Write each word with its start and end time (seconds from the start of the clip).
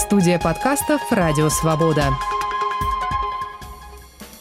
Студия 0.00 0.38
подкастов 0.38 1.02
«Радио 1.10 1.50
Свобода». 1.50 2.14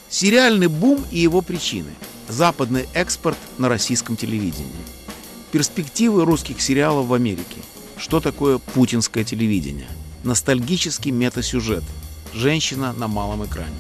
Сериальный 0.10 0.68
бум 0.68 1.04
и 1.12 1.20
его 1.20 1.42
причины. 1.42 1.90
Западный 2.30 2.88
экспорт 2.94 3.38
на 3.58 3.68
российском 3.68 4.16
телевидении. 4.16 4.72
Перспективы 5.52 6.24
русских 6.24 6.62
сериалов 6.62 7.08
в 7.08 7.14
Америке. 7.14 7.58
Что 7.98 8.22
такое 8.22 8.58
путинское 8.58 9.26
телевидение? 9.26 9.90
Ностальгический 10.24 11.12
метасюжет. 11.12 11.84
Женщина 12.34 12.94
на 12.94 13.10
малом 13.10 13.46
экране. 13.46 13.76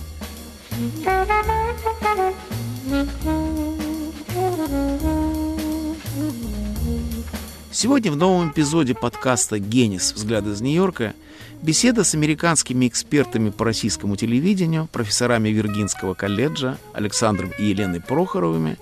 Сегодня 7.81 8.11
в 8.11 8.17
новом 8.17 8.51
эпизоде 8.51 8.93
подкаста 8.93 9.57
«Генис. 9.57 10.11
Взгляд 10.11 10.49
из 10.49 10.59
Нью-Йорка» 10.59 11.13
беседа 11.61 12.03
с 12.03 12.13
американскими 12.13 12.89
экспертами 12.89 13.51
по 13.51 13.63
российскому 13.63 14.17
телевидению, 14.17 14.89
профессорами 14.91 15.47
Виргинского 15.47 16.13
колледжа 16.13 16.77
Александром 16.91 17.53
и 17.57 17.63
Еленой 17.63 18.01
Прохоровыми 18.01 18.77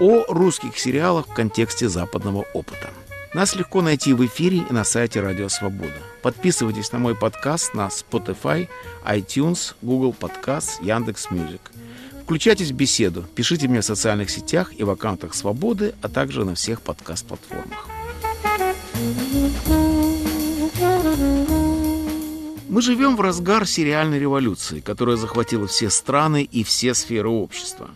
о 0.00 0.26
русских 0.28 0.76
сериалах 0.78 1.28
в 1.28 1.32
контексте 1.32 1.88
западного 1.88 2.44
опыта. 2.52 2.90
Нас 3.32 3.56
легко 3.56 3.80
найти 3.80 4.12
в 4.12 4.22
эфире 4.26 4.64
и 4.68 4.70
на 4.70 4.84
сайте 4.84 5.22
Радио 5.22 5.48
Свобода. 5.48 5.96
Подписывайтесь 6.20 6.92
на 6.92 6.98
мой 6.98 7.14
подкаст 7.14 7.72
на 7.72 7.86
Spotify, 7.86 8.68
iTunes, 9.06 9.72
Google 9.80 10.14
Podcasts, 10.14 10.72
Яндекс.Music. 10.82 11.72
Включайтесь 12.24 12.70
в 12.70 12.74
беседу, 12.74 13.24
пишите 13.34 13.66
мне 13.66 13.80
в 13.80 13.84
социальных 13.86 14.28
сетях 14.28 14.78
и 14.78 14.84
в 14.84 14.90
аккаунтах 14.90 15.32
Свободы, 15.32 15.94
а 16.02 16.10
также 16.10 16.44
на 16.44 16.54
всех 16.54 16.82
подкаст-платформах. 16.82 17.88
Мы 22.68 22.82
живем 22.82 23.14
в 23.14 23.20
разгар 23.20 23.64
сериальной 23.64 24.18
революции, 24.18 24.80
которая 24.80 25.16
захватила 25.16 25.68
все 25.68 25.88
страны 25.88 26.42
и 26.42 26.64
все 26.64 26.94
сферы 26.94 27.28
общества. 27.28 27.90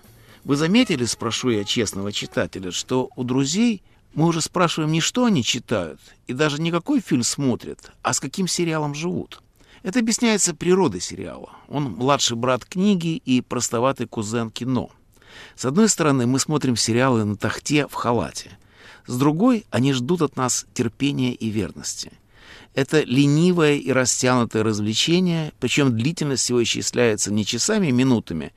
Вы 0.45 0.55
заметили, 0.55 1.07
спрошу 1.07 1.51
я 1.51 1.65
честного 1.65 2.13
читателя, 2.13 2.71
что 2.71 3.11
у 3.17 3.25
друзей 3.25 3.83
мы 4.15 4.27
уже 4.27 4.41
спрашиваем 4.41 4.93
не 4.93 5.01
что 5.01 5.25
они 5.25 5.43
читают, 5.43 6.01
и 6.29 6.35
даже 6.35 6.63
не 6.63 6.71
какой 6.71 7.01
фильм 7.01 7.25
смотрят, 7.25 7.91
а 8.03 8.13
с 8.13 8.21
каким 8.21 8.47
сериалом 8.47 8.95
живут. 8.95 9.43
Это 9.83 9.99
объясняется 9.99 10.55
природой 10.55 11.01
сериала. 11.01 11.51
Он 11.69 11.85
младший 11.85 12.37
брат 12.37 12.65
книги 12.65 13.17
и 13.17 13.41
простоватый 13.41 14.07
кузен 14.07 14.51
кино. 14.51 14.91
С 15.57 15.65
одной 15.65 15.89
стороны, 15.89 16.27
мы 16.27 16.39
смотрим 16.39 16.77
сериалы 16.77 17.25
на 17.25 17.37
тахте 17.37 17.89
в 17.89 17.95
халате. 17.95 18.57
С 19.07 19.19
другой, 19.19 19.67
они 19.71 19.93
ждут 19.95 20.23
от 20.23 20.37
нас 20.37 20.65
терпения 20.75 21.35
и 21.35 21.49
верности. 21.49 22.13
Это 22.75 23.03
ленивое 23.03 23.75
и 23.75 23.91
растянутое 23.91 24.63
развлечение, 24.63 25.53
причем 25.59 25.97
длительность 25.97 26.49
его 26.49 26.63
исчисляется 26.63 27.33
не 27.33 27.45
часами 27.45 27.89
и 27.89 27.93
минутами, 27.93 28.53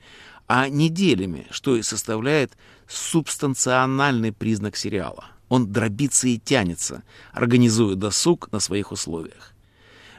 а 0.46 0.68
неделями, 0.68 1.46
что 1.50 1.76
и 1.76 1.82
составляет 1.82 2.52
субстанциональный 2.86 4.32
признак 4.32 4.76
сериала. 4.76 5.26
Он 5.48 5.72
дробится 5.72 6.28
и 6.28 6.38
тянется, 6.38 7.02
организуя 7.32 7.96
досуг 7.96 8.50
на 8.52 8.60
своих 8.60 8.92
условиях. 8.92 9.52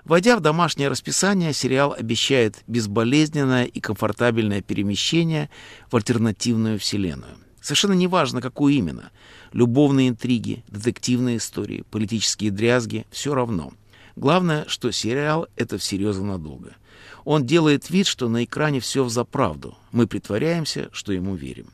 Войдя 0.04 0.38
в 0.38 0.40
домашнее 0.40 0.90
расписание, 0.90 1.52
сериал 1.52 1.96
обещает 1.98 2.64
безболезненное 2.68 3.66
и 3.66 3.80
комфортабельное 3.80 4.62
перемещение 4.62 5.50
в 5.90 5.96
альтернативную 5.96 6.80
вселенную. 6.80 7.38
Совершенно 7.59 7.94
неважно, 7.94 8.42
какую 8.42 8.76
именно. 8.76 9.09
Любовные 9.52 10.09
интриги, 10.09 10.64
детективные 10.68 11.38
истории, 11.38 11.84
политические 11.90 12.52
дрязги– 12.52 13.08
все 13.09 13.34
равно. 13.34 13.74
Главное, 14.16 14.66
что 14.68 14.92
сериал– 14.92 15.48
это 15.56 15.78
всерьез 15.78 16.18
и 16.18 16.22
надолго. 16.22 16.76
Он 17.24 17.46
делает 17.46 17.90
вид, 17.90 18.08
что 18.08 18.30
на 18.30 18.44
экране 18.44 18.80
все 18.80 19.04
взаправду. 19.04 19.78
Мы 19.92 20.08
притворяемся, 20.08 20.90
что 20.92 21.12
ему 21.12 21.36
верим. 21.36 21.68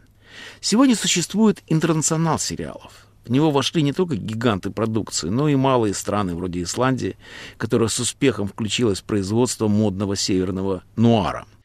Сегодня 0.60 0.96
существует 0.96 1.62
интернационал 1.68 2.40
сериалов. 2.40 3.08
В 3.26 3.30
него 3.30 3.52
вошли 3.52 3.84
не 3.84 3.94
только 3.94 4.16
гиганты 4.16 4.72
продукции, 4.72 5.30
но 5.30 5.48
и 5.48 5.56
малые 5.56 5.94
страны 5.94 6.34
вроде 6.34 6.64
Исландии, 6.64 7.18
которая 7.58 7.90
с 7.90 8.00
успехом 8.00 8.48
включилась 8.48 9.02
в 9.02 9.04
производство 9.04 9.68
модного 9.68 10.16
северного 10.16 10.84
нуара– 10.96 11.46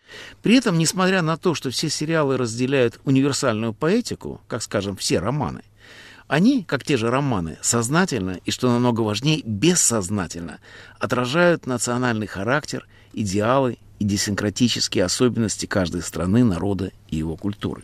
при 0.42 0.56
этом, 0.56 0.78
несмотря 0.78 1.22
на 1.22 1.36
то, 1.36 1.54
что 1.54 1.70
все 1.70 1.88
сериалы 1.88 2.36
разделяют 2.36 3.00
универсальную 3.04 3.72
поэтику, 3.72 4.40
как, 4.46 4.62
скажем, 4.62 4.96
все 4.96 5.18
романы, 5.18 5.62
они, 6.28 6.64
как 6.64 6.84
те 6.84 6.96
же 6.96 7.10
романы, 7.10 7.58
сознательно 7.62 8.40
и, 8.44 8.50
что 8.50 8.70
намного 8.70 9.02
важнее, 9.02 9.42
бессознательно 9.44 10.58
отражают 10.98 11.66
национальный 11.66 12.26
характер, 12.26 12.86
идеалы 13.12 13.78
и 13.98 14.04
десинкратические 14.04 15.04
особенности 15.04 15.66
каждой 15.66 16.02
страны, 16.02 16.44
народа 16.44 16.92
и 17.08 17.16
его 17.16 17.36
культуры. 17.36 17.82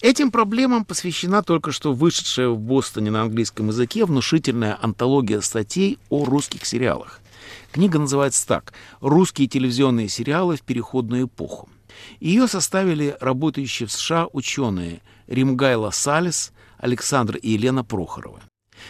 Этим 0.00 0.30
проблемам 0.30 0.84
посвящена 0.84 1.42
только 1.42 1.72
что 1.72 1.94
вышедшая 1.94 2.48
в 2.48 2.58
Бостоне 2.58 3.10
на 3.10 3.22
английском 3.22 3.68
языке 3.68 4.04
внушительная 4.04 4.76
антология 4.80 5.40
статей 5.40 5.98
о 6.10 6.24
русских 6.24 6.66
сериалах. 6.66 7.20
Книга 7.72 7.98
называется 7.98 8.46
так 8.46 8.74
«Русские 9.00 9.48
телевизионные 9.48 10.08
сериалы 10.08 10.56
в 10.56 10.62
переходную 10.62 11.26
эпоху». 11.26 11.68
Ее 12.20 12.48
составили 12.48 13.16
работающие 13.20 13.86
в 13.86 13.92
США 13.92 14.26
ученые 14.32 15.00
Римгайла 15.26 15.90
Салис, 15.90 16.52
Александр 16.84 17.36
и 17.36 17.52
Елена 17.52 17.82
Прохоровы. 17.82 18.40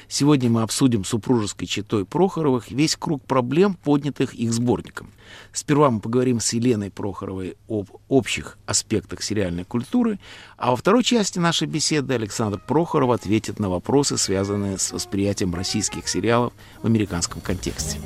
Сегодня 0.08 0.50
мы 0.50 0.62
обсудим 0.62 1.04
супружеской 1.04 1.68
четой 1.68 2.04
Прохоровых 2.04 2.72
весь 2.72 2.96
круг 2.96 3.24
проблем, 3.24 3.74
поднятых 3.74 4.34
их 4.34 4.52
сборником. 4.52 5.12
Сперва 5.52 5.90
мы 5.90 6.00
поговорим 6.00 6.40
с 6.40 6.52
Еленой 6.54 6.90
Прохоровой 6.90 7.56
об 7.68 7.90
общих 8.08 8.58
аспектах 8.66 9.22
сериальной 9.22 9.62
культуры, 9.64 10.18
а 10.56 10.72
во 10.72 10.76
второй 10.76 11.04
части 11.04 11.38
нашей 11.38 11.68
беседы 11.68 12.14
Александр 12.14 12.58
Прохоров 12.58 13.10
ответит 13.10 13.60
на 13.60 13.70
вопросы, 13.70 14.18
связанные 14.18 14.76
с 14.76 14.90
восприятием 14.90 15.54
российских 15.54 16.08
сериалов 16.08 16.52
в 16.82 16.86
американском 16.86 17.40
контексте. 17.40 18.00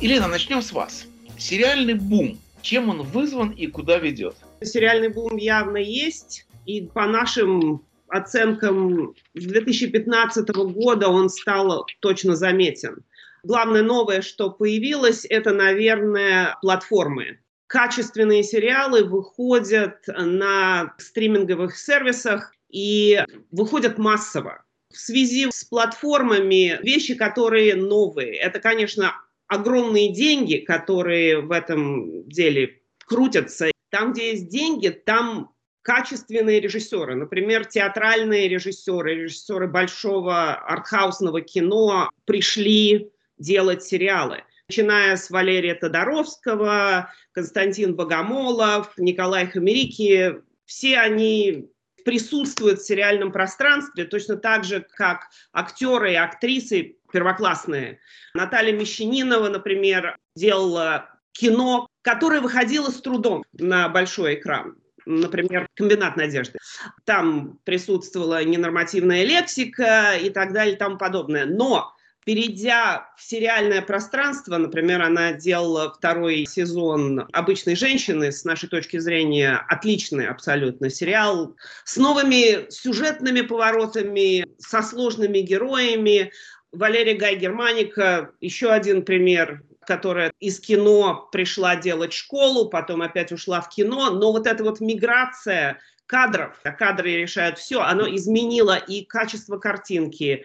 Елена, 0.00 0.26
начнем 0.26 0.60
с 0.60 0.72
вас. 0.72 1.04
Сериальный 1.38 1.94
бум. 1.94 2.38
Чем 2.64 2.88
он 2.88 3.02
вызван 3.02 3.50
и 3.50 3.66
куда 3.66 3.98
ведет? 3.98 4.36
Сериальный 4.62 5.08
бум 5.08 5.36
явно 5.36 5.76
есть. 5.76 6.46
И 6.64 6.80
по 6.80 7.06
нашим 7.06 7.84
оценкам 8.08 9.14
с 9.34 9.44
2015 9.44 10.48
года 10.48 11.08
он 11.08 11.28
стал 11.28 11.86
точно 12.00 12.36
заметен. 12.36 13.04
Главное 13.42 13.82
новое, 13.82 14.22
что 14.22 14.50
появилось, 14.50 15.26
это, 15.28 15.52
наверное, 15.52 16.56
платформы. 16.62 17.38
Качественные 17.66 18.42
сериалы 18.42 19.04
выходят 19.04 19.98
на 20.06 20.94
стриминговых 20.96 21.76
сервисах 21.76 22.54
и 22.70 23.22
выходят 23.50 23.98
массово. 23.98 24.64
В 24.90 24.96
связи 24.96 25.50
с 25.50 25.64
платформами 25.64 26.78
вещи, 26.82 27.14
которые 27.14 27.74
новые, 27.74 28.36
это, 28.36 28.58
конечно, 28.58 29.12
огромные 29.48 30.12
деньги, 30.12 30.56
которые 30.56 31.40
в 31.40 31.50
этом 31.50 32.28
деле 32.28 32.80
крутятся. 33.06 33.70
Там, 33.90 34.12
где 34.12 34.30
есть 34.32 34.48
деньги, 34.48 34.88
там 34.88 35.54
качественные 35.82 36.60
режиссеры, 36.60 37.14
например, 37.14 37.66
театральные 37.66 38.48
режиссеры, 38.48 39.14
режиссеры 39.14 39.68
большого 39.68 40.54
артхаусного 40.54 41.42
кино 41.42 42.08
пришли 42.24 43.10
делать 43.38 43.82
сериалы. 43.84 44.44
Начиная 44.68 45.16
с 45.16 45.28
Валерия 45.28 45.74
Тодоровского, 45.74 47.12
Константин 47.32 47.94
Богомолов, 47.94 48.96
Николай 48.96 49.46
Хамерики, 49.46 50.36
все 50.64 50.98
они 50.98 51.68
присутствуют 52.04 52.80
в 52.80 52.86
сериальном 52.86 53.32
пространстве 53.32 54.04
точно 54.04 54.36
так 54.36 54.64
же, 54.64 54.86
как 54.96 55.28
актеры 55.52 56.12
и 56.12 56.16
актрисы 56.16 56.96
первоклассные. 57.12 58.00
Наталья 58.34 58.72
Мещанинова, 58.72 59.48
например, 59.48 60.16
делала 60.36 61.08
кино, 61.32 61.88
которое 62.02 62.40
выходило 62.40 62.90
с 62.90 63.00
трудом 63.00 63.44
на 63.52 63.88
большой 63.88 64.34
экран. 64.34 64.76
Например, 65.06 65.66
«Комбинат 65.74 66.16
надежды». 66.16 66.58
Там 67.04 67.58
присутствовала 67.64 68.42
ненормативная 68.42 69.24
лексика 69.24 70.14
и 70.16 70.30
так 70.30 70.52
далее 70.52 70.74
и 70.74 70.78
тому 70.78 70.96
подобное. 70.96 71.44
Но 71.44 71.93
перейдя 72.24 73.08
в 73.16 73.22
сериальное 73.22 73.82
пространство, 73.82 74.56
например, 74.56 75.02
она 75.02 75.32
делала 75.32 75.92
второй 75.92 76.46
сезон 76.46 77.26
«Обычной 77.32 77.76
женщины», 77.76 78.32
с 78.32 78.44
нашей 78.44 78.68
точки 78.68 78.98
зрения, 78.98 79.64
отличный 79.68 80.26
абсолютно 80.26 80.90
сериал, 80.90 81.54
с 81.84 81.96
новыми 81.96 82.70
сюжетными 82.70 83.42
поворотами, 83.42 84.46
со 84.58 84.82
сложными 84.82 85.38
героями. 85.38 86.32
Валерия 86.72 87.14
Гай 87.14 87.36
Германика, 87.36 88.32
еще 88.40 88.70
один 88.70 89.04
пример, 89.04 89.62
которая 89.86 90.32
из 90.40 90.58
кино 90.60 91.28
пришла 91.30 91.76
делать 91.76 92.12
школу, 92.12 92.68
потом 92.70 93.02
опять 93.02 93.32
ушла 93.32 93.60
в 93.60 93.68
кино, 93.68 94.10
но 94.10 94.32
вот 94.32 94.46
эта 94.46 94.64
вот 94.64 94.80
миграция 94.80 95.78
кадров, 96.06 96.58
а 96.64 96.70
кадры 96.72 97.16
решают 97.16 97.58
все, 97.58 97.80
оно 97.80 98.06
изменило 98.14 98.76
и 98.76 99.04
качество 99.04 99.58
картинки, 99.58 100.44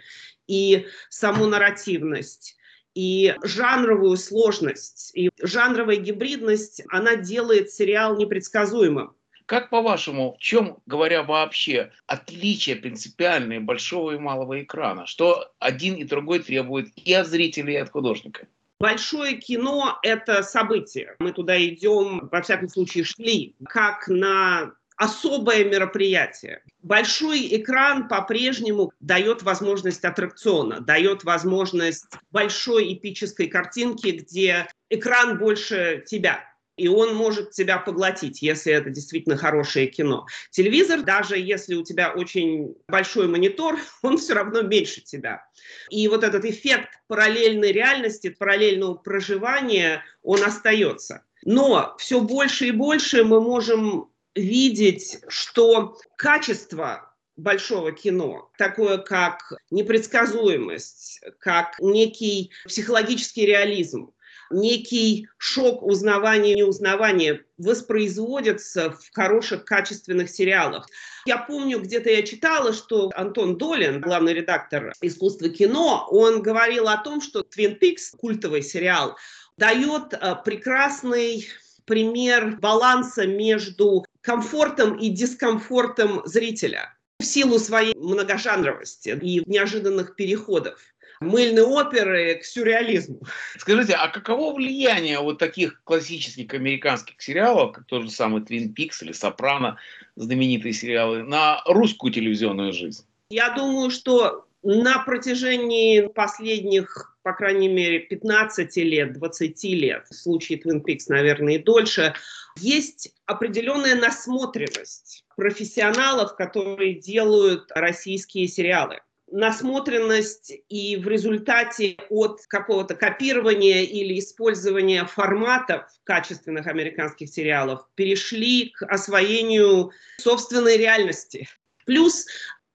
и 0.49 0.87
саму 1.09 1.45
нарративность, 1.45 2.57
и 2.95 3.35
жанровую 3.43 4.17
сложность, 4.17 5.11
и 5.13 5.29
жанровая 5.41 5.97
гибридность, 5.97 6.81
она 6.89 7.15
делает 7.15 7.71
сериал 7.71 8.17
непредсказуемым. 8.17 9.15
Как 9.45 9.69
по-вашему, 9.69 10.35
в 10.35 10.39
чем, 10.39 10.79
говоря 10.85 11.23
вообще, 11.23 11.91
отличие 12.07 12.75
принципиальное 12.75 13.59
большого 13.59 14.11
и 14.11 14.19
малого 14.19 14.61
экрана? 14.61 15.05
Что 15.05 15.51
один 15.59 15.95
и 15.95 16.03
другой 16.03 16.39
требует 16.39 16.89
и 16.95 17.13
от 17.13 17.27
зрителя, 17.27 17.73
и 17.73 17.77
от 17.77 17.89
художника? 17.89 18.47
Большое 18.79 19.37
кино– 19.37 19.99
это 20.03 20.41
событие. 20.41 21.15
Мы 21.19 21.31
туда 21.31 21.61
идем, 21.63 22.29
во 22.31 22.41
всяком 22.41 22.69
случае, 22.69 23.03
шли, 23.03 23.55
как 23.65 24.07
на 24.07 24.73
особое 24.99 25.63
мероприятие. 25.63 26.61
Большой 26.83 27.47
экран 27.55 28.09
по-прежнему 28.09 28.91
дает 28.99 29.43
возможность 29.43 30.03
аттракциона, 30.03 30.81
дает 30.81 31.23
возможность 31.23 32.05
большой 32.31 32.93
эпической 32.93 33.47
картинки, 33.47 34.09
где 34.09 34.67
экран 34.89 35.37
больше 35.37 36.03
тебя 36.05 36.43
и 36.75 36.87
он 36.87 37.13
может 37.13 37.51
тебя 37.51 37.77
поглотить, 37.77 38.41
если 38.41 38.71
это 38.71 38.89
действительно 38.89 39.35
хорошее 39.35 39.87
кино. 39.87 40.25
Телевизор, 40.49 41.01
даже 41.01 41.37
если 41.37 41.75
у 41.75 41.83
тебя 41.83 42.13
очень 42.13 42.73
большой 42.87 43.27
монитор, 43.27 43.77
он 44.01 44.17
все 44.17 44.33
равно 44.33 44.61
меньше 44.61 45.01
тебя. 45.01 45.45
И 45.89 46.07
вот 46.07 46.23
этот 46.23 46.45
эффект 46.45 46.87
параллельной 47.07 47.73
реальности, 47.73 48.29
параллельного 48.29 48.93
проживания, 48.93 50.05
он 50.23 50.41
остается. 50.41 51.25
Но 51.43 51.95
все 51.99 52.21
больше 52.21 52.67
и 52.67 52.71
больше 52.71 53.25
мы 53.25 53.41
можем 53.41 54.09
видеть, 54.39 55.19
что 55.27 55.97
качество 56.15 57.13
большого 57.35 57.91
кино, 57.91 58.49
такое 58.57 58.97
как 58.97 59.53
непредсказуемость, 59.71 61.21
как 61.39 61.75
некий 61.79 62.51
психологический 62.65 63.45
реализм, 63.45 64.11
некий 64.51 65.27
шок 65.37 65.83
узнавания 65.83 66.53
и 66.53 66.57
неузнавания 66.57 67.45
воспроизводится 67.57 68.91
в 68.91 69.01
хороших, 69.13 69.65
качественных 69.65 70.29
сериалах. 70.29 70.87
Я 71.25 71.37
помню, 71.37 71.79
где-то 71.79 72.09
я 72.09 72.23
читала, 72.23 72.73
что 72.73 73.11
Антон 73.15 73.57
Долин, 73.57 74.01
главный 74.01 74.33
редактор 74.33 74.93
искусства 75.01 75.49
кино, 75.49 76.07
он 76.09 76.41
говорил 76.41 76.87
о 76.87 76.97
том, 76.97 77.21
что 77.21 77.41
Twin 77.41 77.77
Peaks, 77.79 78.17
культовый 78.17 78.63
сериал, 78.63 79.17
дает 79.57 80.13
э, 80.13 80.35
прекрасный 80.43 81.47
пример 81.85 82.57
баланса 82.59 83.25
между 83.25 84.05
комфортом 84.21 84.95
и 84.95 85.09
дискомфортом 85.09 86.21
зрителя 86.25 86.95
в 87.19 87.25
силу 87.25 87.59
своей 87.59 87.95
многожанровости 87.95 89.17
и 89.21 89.43
неожиданных 89.49 90.15
переходов 90.15 90.79
мыльной 91.21 91.63
оперы 91.63 92.35
к 92.35 92.45
сюрреализму. 92.45 93.21
Скажите, 93.57 93.93
а 93.93 94.07
каково 94.07 94.55
влияние 94.55 95.19
вот 95.19 95.37
таких 95.37 95.81
классических 95.83 96.53
американских 96.53 97.21
сериалов, 97.21 97.73
как 97.73 97.85
тот 97.85 98.03
же 98.03 98.09
самый 98.09 98.41
Твин 98.41 98.73
Пикс 98.73 99.01
или 99.03 99.11
Сопрано, 99.11 99.77
знаменитые 100.15 100.73
сериалы, 100.73 101.23
на 101.23 101.61
русскую 101.65 102.13
телевизионную 102.13 102.73
жизнь? 102.73 103.05
Я 103.29 103.49
думаю, 103.49 103.91
что 103.91 104.45
на 104.63 104.99
протяжении 105.03 106.07
последних, 106.07 107.17
по 107.29 107.35
крайней 107.35 107.67
мере, 107.67 107.99
15 107.99 108.75
лет, 108.77 109.13
20 109.13 109.63
лет, 109.65 110.07
в 110.09 110.15
случае 110.15 110.57
Twin 110.57 110.81
Peaks, 110.83 111.03
наверное, 111.09 111.57
и 111.57 111.63
дольше, 111.63 112.15
есть 112.57 113.13
определенная 113.27 113.93
насмотренность 113.93 115.23
профессионалов, 115.35 116.35
которые 116.35 116.95
делают 116.95 117.69
российские 117.75 118.47
сериалы. 118.47 119.01
Насмотренность 119.31 120.53
и 120.69 120.97
в 120.97 121.07
результате 121.07 121.97
от 122.09 122.39
какого-то 122.47 122.95
копирования 122.95 123.83
или 123.83 124.17
использования 124.17 125.05
форматов 125.05 125.83
качественных 126.05 126.65
американских 126.65 127.29
сериалов 127.29 127.85
перешли 127.93 128.71
к 128.71 128.81
освоению 128.87 129.91
собственной 130.17 130.77
реальности. 130.77 131.47
Плюс 131.85 132.25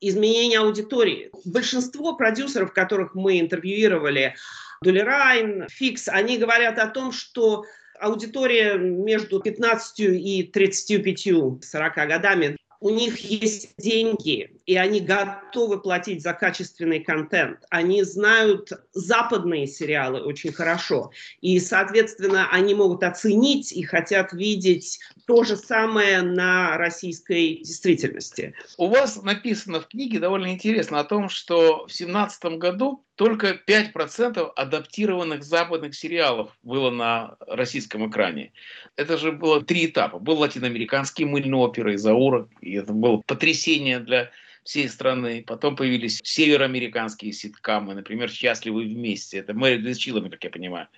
изменение 0.09 0.61
аудитории. 0.61 1.31
Большинство 1.45 2.15
продюсеров, 2.17 2.73
которых 2.73 3.15
мы 3.15 3.41
интервьюировали, 3.41 4.35
Дули 4.83 5.01
Райн, 5.01 5.67
Фикс, 5.71 6.09
они 6.09 6.39
говорят 6.39 6.79
о 6.79 6.89
том, 6.89 7.13
что 7.13 7.65
аудитория 7.99 8.75
между 8.75 9.41
15 9.41 10.01
и 10.01 10.51
35-40 10.53 12.07
годами 12.07 12.57
у 12.85 12.91
них 12.91 13.17
есть 13.21 13.71
деньги, 13.79 14.61
и 14.67 14.77
они 14.77 15.01
готовы 15.01 15.81
платить 15.81 16.23
за 16.23 16.35
качественный 16.35 17.01
контент. 17.01 17.61
Они 17.71 18.03
знают 18.03 18.73
западные 18.93 19.67
сериалы 19.67 20.21
очень 20.21 20.53
хорошо. 20.53 21.11
И, 21.41 21.59
соответственно, 21.61 22.47
они 22.51 22.75
могут 22.75 23.03
оценить 23.03 23.73
и 23.73 23.85
хотят 23.85 24.35
видеть 24.35 25.01
то 25.27 25.45
же 25.45 25.57
самое 25.57 26.21
на 26.21 26.77
российской 26.77 27.57
действительности. 27.65 28.55
У 28.77 28.89
вас 28.89 29.23
написано 29.23 29.81
в 29.81 29.89
книге 29.89 30.19
довольно 30.19 30.53
интересно 30.53 31.01
о 31.01 31.05
том, 31.05 31.31
что 31.31 31.85
в 31.85 31.87
2017 31.87 32.45
году 32.59 33.04
только 33.17 33.59
5% 33.67 34.53
адаптированных 34.57 35.45
западных 35.45 35.95
сериалов 35.95 36.51
было 36.63 36.91
на 36.91 37.37
российском 37.47 38.09
экране. 38.09 38.53
Это 38.97 39.17
же 39.19 39.33
было 39.33 39.63
три 39.63 39.87
этапа. 39.87 40.19
Был 40.19 40.39
латиноамериканский 40.39 41.25
мыльный 41.25 41.59
опера 41.59 41.95
Изаура, 41.95 42.49
и 42.61 42.75
это 42.75 42.93
было 42.93 43.23
потрясение 43.27 44.01
для 44.01 44.31
всей 44.65 44.89
страны. 44.89 45.45
Потом 45.47 45.77
появились 45.77 46.21
североамериканские 46.25 47.33
ситкамы, 47.33 47.95
например, 47.95 48.31
«Счастливы 48.31 48.85
вместе». 48.85 49.39
Это 49.39 49.55
Мэри 49.55 49.83
Десчилами, 49.83 50.29
как 50.29 50.43
я 50.43 50.51
понимаю. 50.51 50.89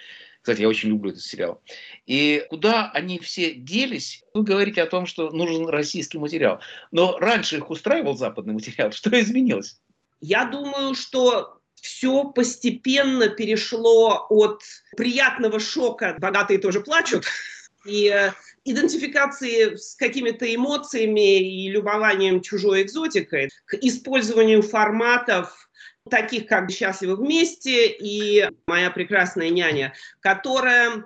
Кстати, 0.40 0.60
я 0.60 0.68
очень 0.68 0.90
люблю 0.90 1.10
этот 1.10 1.24
сериал. 1.24 1.60
И 2.06 2.46
куда 2.48 2.90
они 2.92 3.18
все 3.18 3.52
делись, 3.52 4.22
вы 4.32 4.44
говорите 4.44 4.80
о 4.80 4.86
том, 4.86 5.06
что 5.06 5.30
нужен 5.30 5.66
российский 5.66 6.18
материал. 6.18 6.60
Но 6.92 7.18
раньше 7.18 7.56
их 7.56 7.68
устраивал 7.68 8.16
западный 8.16 8.54
материал. 8.54 8.92
Что 8.92 9.20
изменилось? 9.20 9.80
Я 10.20 10.44
думаю, 10.44 10.94
что 10.94 11.55
все 11.81 12.25
постепенно 12.25 13.28
перешло 13.28 14.26
от 14.28 14.62
приятного 14.96 15.61
шока 15.61 16.17
«богатые 16.19 16.58
тоже 16.58 16.81
плачут» 16.81 17.25
и 17.87 18.08
э, 18.08 18.32
идентификации 18.64 19.76
с 19.76 19.94
какими-то 19.94 20.52
эмоциями 20.52 21.38
и 21.38 21.70
любованием 21.70 22.40
чужой 22.40 22.82
экзотикой 22.82 23.50
к 23.67 23.75
использованию 23.75 24.62
форматов 24.62 25.67
таких 26.11 26.46
как 26.46 26.70
«Счастливы 26.70 27.16
вместе» 27.16 27.88
и 27.88 28.49
«Моя 28.66 28.90
прекрасная 28.90 29.50
няня», 29.50 29.95
которая 30.21 31.04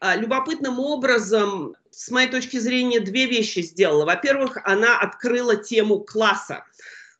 а, 0.00 0.16
любопытным 0.16 0.78
образом, 0.80 1.76
с 1.90 2.10
моей 2.10 2.28
точки 2.28 2.58
зрения, 2.58 3.00
две 3.00 3.26
вещи 3.26 3.60
сделала. 3.60 4.04
Во-первых, 4.06 4.58
она 4.64 4.98
открыла 4.98 5.56
тему 5.56 6.00
класса, 6.00 6.64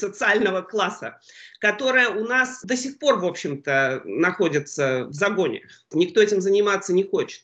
социального 0.01 0.63
класса, 0.63 1.21
которая 1.61 2.09
у 2.09 2.25
нас 2.25 2.61
до 2.65 2.77
сих 2.77 2.99
пор, 2.99 3.19
в 3.21 3.27
общем-то, 3.27 4.03
находится 4.05 5.05
в 5.05 5.13
загоне. 5.13 5.63
Никто 5.93 6.21
этим 6.21 6.41
заниматься 6.41 6.93
не 6.93 7.05
хочет. 7.05 7.43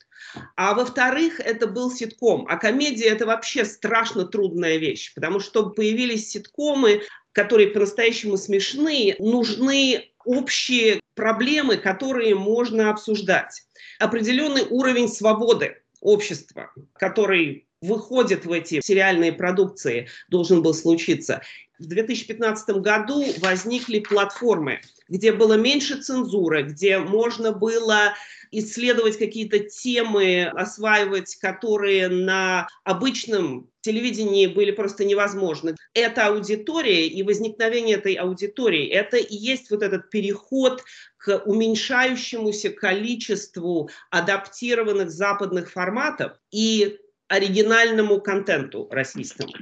А 0.57 0.75
во-вторых, 0.75 1.41
это 1.41 1.67
был 1.67 1.91
ситком. 1.91 2.47
А 2.49 2.57
комедия– 2.57 3.07
это 3.07 3.27
вообще 3.27 3.65
страшно 3.65 4.25
трудная 4.25 4.77
вещь, 4.77 5.15
потому 5.15 5.41
что, 5.41 5.51
чтобы 5.51 5.75
появились 5.75 6.31
ситкомы, 6.31 7.03
которые 7.33 7.69
по-настоящему 7.69 8.37
смешные, 8.37 9.17
нужны 9.19 10.11
общие 10.25 11.01
проблемы, 11.15 11.77
которые 11.77 12.35
можно 12.35 12.91
обсуждать. 12.91 13.63
Определенный 13.99 14.67
уровень 14.69 15.09
свободы 15.09 15.83
общества, 16.01 16.73
который 16.95 17.66
выходит 17.81 18.47
в 18.47 18.53
эти 18.53 18.81
сериальные 18.81 19.33
продукции, 19.33 20.09
должен 20.29 20.63
был 20.63 20.75
случиться. 20.75 21.43
В 21.79 21.87
2015 21.87 22.71
году 22.77 23.23
возникли 23.41 23.99
платформы, 23.99 24.81
где 25.09 25.33
было 25.33 25.55
меньше 25.55 26.01
цензуры, 26.01 26.63
где 26.63 26.99
можно 26.99 27.53
было 27.53 28.15
исследовать 28.51 29.19
какие-то 29.19 29.59
темы, 29.59 30.45
осваивать, 30.45 31.37
которые 31.37 32.09
на 32.09 32.69
обычном 32.85 33.69
телевидении 33.83 34.47
были 34.47 34.71
просто 34.71 35.05
невозможны. 35.05 35.77
Эта 35.93 36.29
аудитория 36.29 37.07
и 37.07 37.23
возникновение 37.23 37.97
этой 37.97 38.15
аудитории, 38.15 38.89
это 38.89 39.19
и 39.19 39.37
есть 39.37 39.71
вот 39.71 39.83
этот 39.83 40.09
переход 40.09 40.83
к 41.19 41.43
уменьшающемуся 41.45 42.71
количеству 42.71 43.91
адаптированных 44.11 45.11
западных 45.11 45.71
форматов 45.71 46.33
и 46.51 46.99
оригинальному 47.29 48.21
контенту 48.21 48.89
российскому. 48.91 49.53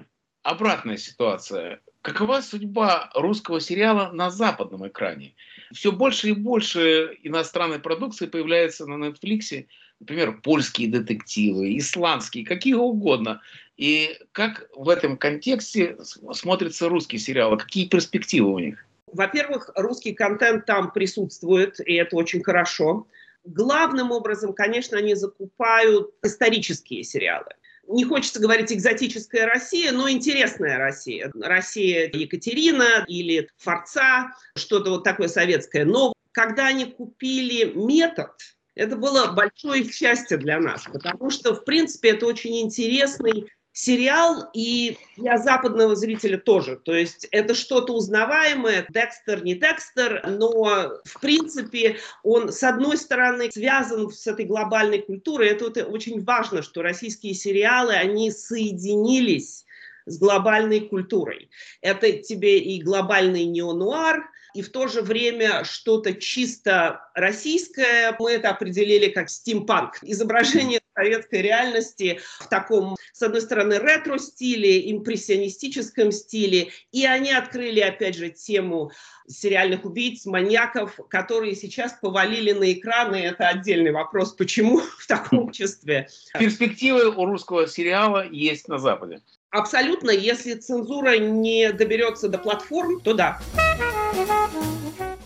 Обратная 0.43 0.97
ситуация 0.97 1.81
Какова 2.05 2.43
судьба 2.43 3.11
русского 3.15 3.63
сериала 3.63 4.13
на 4.13 4.29
западном 4.29 4.87
экране? 4.87 5.35
Все 5.73 5.91
больше 5.91 6.29
и 6.29 6.33
больше 6.33 7.17
иностранной 7.23 7.79
продукции 7.79 8.27
появляется 8.27 8.85
на 8.85 9.03
Netflix, 9.03 9.65
например, 10.01 10.39
польские 10.43 10.91
детективы, 10.91 11.79
исландские, 11.79 12.45
какие 12.45 12.75
угодно. 12.75 13.41
И 13.79 14.19
как 14.33 14.69
в 14.77 14.91
этом 14.91 15.17
контексте 15.17 15.97
смотрятся 16.35 16.91
русские 16.91 17.21
сериалы? 17.21 17.57
Какие 17.57 17.89
перспективы 17.89 18.53
у 18.53 18.59
них? 18.59 18.87
Во-первых, 19.11 19.71
русский 19.75 20.13
контент 20.13 20.67
там 20.67 20.93
присутствует, 20.93 21.81
и 21.81 21.95
это 21.95 22.17
очень 22.17 22.43
хорошо. 22.43 23.07
Главным 23.45 24.11
образом, 24.11 24.53
конечно, 24.53 24.99
они 24.99 25.15
закупают 25.15 26.15
исторические 26.23 27.05
сериалы 27.05 27.51
не 27.89 28.05
хочется 28.05 28.41
говорить 28.41 28.73
экзотическая 28.73 29.47
Россия, 29.47 29.93
но 29.93 30.09
интересная 30.09 30.79
Россия. 30.79 31.31
Россия 31.35 32.11
Екатерина 32.13 33.05
или 33.07 33.49
Форца, 33.59 34.33
что-то 34.57 34.91
вот 34.91 35.05
такое 35.05 35.29
советское. 35.29 35.85
Но 35.85 36.13
когда 36.33 36.67
они 36.67 36.87
купили 36.87 37.73
метод, 37.75 38.31
это 38.75 38.97
было 38.97 39.33
большое 39.33 39.89
счастье 39.91 40.37
для 40.37 40.59
нас, 40.59 40.85
потому 40.93 41.31
что, 41.31 41.55
в 41.55 41.65
принципе, 41.65 42.11
это 42.11 42.27
очень 42.27 42.61
интересный 42.61 43.51
сериал 43.75 44.49
и 44.55 44.97
для 45.17 45.37
западного 45.37 45.97
зрителя 45.97 46.39
тоже. 46.39 46.77
То 46.77 46.95
есть 46.95 47.27
это 47.33 47.55
что-то 47.55 47.93
узнаваемое, 47.93 48.87
Декстер 48.89 49.45
не 49.45 49.55
Декстер, 49.57 50.25
но 50.27 50.93
в 51.05 51.21
принципе 51.21 51.99
он 52.23 52.53
с 52.53 52.63
одной 52.63 52.97
стороны 52.97 53.51
связан 53.51 54.11
с 54.11 54.27
этой 54.29 54.45
глобальной 54.45 55.03
культурой. 55.03 55.49
Это, 55.49 55.67
это 55.67 55.87
очень 55.87 56.23
важно, 56.23 56.63
что 56.63 56.83
российские 56.83 57.35
сериалы, 57.35 57.95
они 57.95 58.31
соединились 58.31 59.67
с 60.07 60.19
глобальной 60.19 60.81
культурой. 60.83 61.51
Это 61.81 62.13
тебе 62.13 62.61
и 62.61 62.81
глобальный 62.81 63.45
неонуар, 63.45 64.31
и 64.55 64.63
в 64.63 64.71
то 64.71 64.87
же 64.87 65.03
время 65.03 65.65
что-то 65.65 66.15
чисто 66.15 67.09
российское. 67.15 68.17
Мы 68.19 68.33
это 68.33 68.51
определили 68.51 69.09
как 69.09 69.29
стимпанк. 69.29 69.99
Изображение 70.03 70.81
советской 70.95 71.43
реальности 71.43 72.21
в 72.39 72.49
таком, 72.49 72.97
с 73.13 73.23
одной 73.23 73.41
стороны, 73.41 73.79
ретро-стиле, 73.79 74.91
импрессионистическом 74.93 76.13
стиле. 76.13 76.69
И 76.93 77.05
они 77.05 77.33
открыли, 77.33 77.81
опять 77.81 78.17
же, 78.17 78.31
тему 78.31 78.93
сериальных 79.27 79.85
убийц, 79.85 80.25
маньяков, 80.27 81.01
которые 81.09 81.57
сейчас 81.57 81.95
повалили 82.01 82.53
на 82.53 82.73
экраны. 82.73 83.17
Это 83.17 83.49
отдельный 83.49 83.91
вопрос, 83.91 84.35
почему 84.35 84.79
в 84.99 85.07
таком 85.07 85.41
обществе. 85.41 86.09
Перспективы 86.39 87.11
у 87.11 87.25
русского 87.25 87.67
сериала 87.67 88.25
есть 88.31 88.69
на 88.69 88.79
Западе. 88.79 89.21
Абсолютно, 89.51 90.11
если 90.11 90.55
цензура 90.55 91.17
не 91.17 91.73
доберется 91.73 92.29
до 92.29 92.39
платформ, 92.39 93.01
то 93.01 93.15
да. 93.15 93.41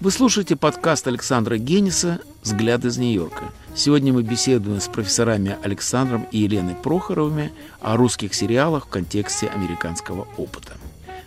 Вы 0.01 0.11
слушаете 0.11 0.57
подкаст 0.57 1.07
Александра 1.07 1.59
Гениса 1.59 2.21
«Взгляд 2.43 2.85
из 2.85 2.99
Нью-Йорка». 2.99 3.53
Сегодня 3.75 4.13
мы 4.13 4.23
беседуем 4.23 4.81
с 4.81 4.89
профессорами 4.89 5.57
Александром 5.63 6.27
и 6.31 6.39
Еленой 6.39 6.75
Прохоровыми 6.75 7.53
о 7.81 7.97
русских 7.97 8.35
сериалах 8.35 8.87
в 8.87 8.91
контексте 8.91 9.49
американского 9.49 10.29
опыта. 10.37 10.77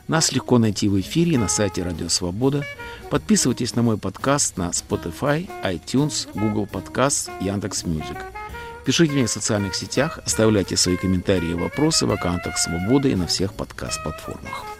Нас 0.07 0.31
легко 0.31 0.57
найти 0.57 0.87
в 0.87 0.99
эфире 0.99 1.37
на 1.37 1.47
сайте 1.47 1.83
Радио 1.83 2.09
Свобода. 2.09 2.65
Подписывайтесь 3.09 3.75
на 3.75 3.81
мой 3.81 3.97
подкаст 3.97 4.57
на 4.57 4.69
Spotify, 4.69 5.49
iTunes, 5.63 6.27
Google 6.33 6.67
Podcast, 6.71 7.29
Яндекс.Music– 7.41 8.17
Пишите 8.85 9.13
мне 9.13 9.27
в 9.27 9.29
социальных 9.29 9.75
сетях, 9.75 10.19
оставляйте 10.25 10.75
свои 10.75 10.97
комментарии 10.97 11.51
и 11.51 11.55
вопросы 11.55 12.07
в 12.07 12.11
аккаунтах 12.11 12.57
Свободы 12.57 13.11
и 13.11 13.15
на 13.15 13.27
всех 13.27 13.53
подкаст-платформах. 13.53 14.70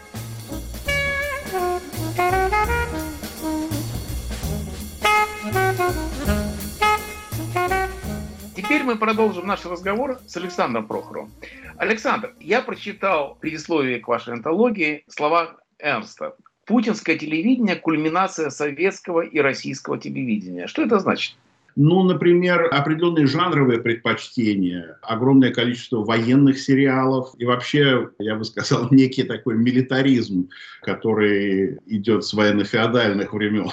Теперь 8.72 8.86
мы 8.86 8.96
продолжим 8.96 9.48
наш 9.48 9.66
разговор 9.66 10.22
с 10.26 10.38
Александром 10.38 10.88
Прохоровым. 10.88 11.30
Александр, 11.76 12.34
я 12.40 12.62
прочитал 12.62 13.36
предисловие 13.42 14.00
к 14.00 14.08
вашей 14.08 14.32
антологии 14.32 15.04
слова 15.10 15.58
Эрнста. 15.78 16.38
Путинское 16.64 17.18
телевидение– 17.18 17.76
кульминация 17.82 18.50
советского 18.50 19.20
и 19.20 19.40
российского 19.40 19.98
телевидения. 19.98 20.68
Что 20.68 20.84
это 20.84 21.00
значит? 21.00 21.36
Ну, 21.76 22.04
например, 22.04 22.68
определенные 22.72 23.28
жанровые 23.28 23.80
предпочтения, 23.80 24.98
огромное 25.02 25.52
количество 25.52 26.04
военных 26.04 26.60
сериалов 26.60 27.34
и 27.38 27.46
вообще, 27.46 28.10
я 28.20 28.36
бы 28.36 28.44
сказал, 28.44 28.88
некий 28.92 29.24
такой 29.24 29.56
милитаризм, 29.56 30.50
который 30.82 31.78
идет 31.86 32.26
с 32.26 32.34
военно-феодальных 32.34 33.34
времен. 33.34 33.72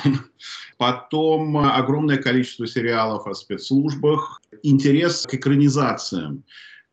Потом 0.77 1.57
огромное 1.59 2.19
количество 2.19 2.67
сериалов 2.67 3.27
о 3.27 3.35
спецслужбах, 3.35 4.41
интерес 4.63 5.27
к 5.27 5.35
экранизациям 5.35 6.45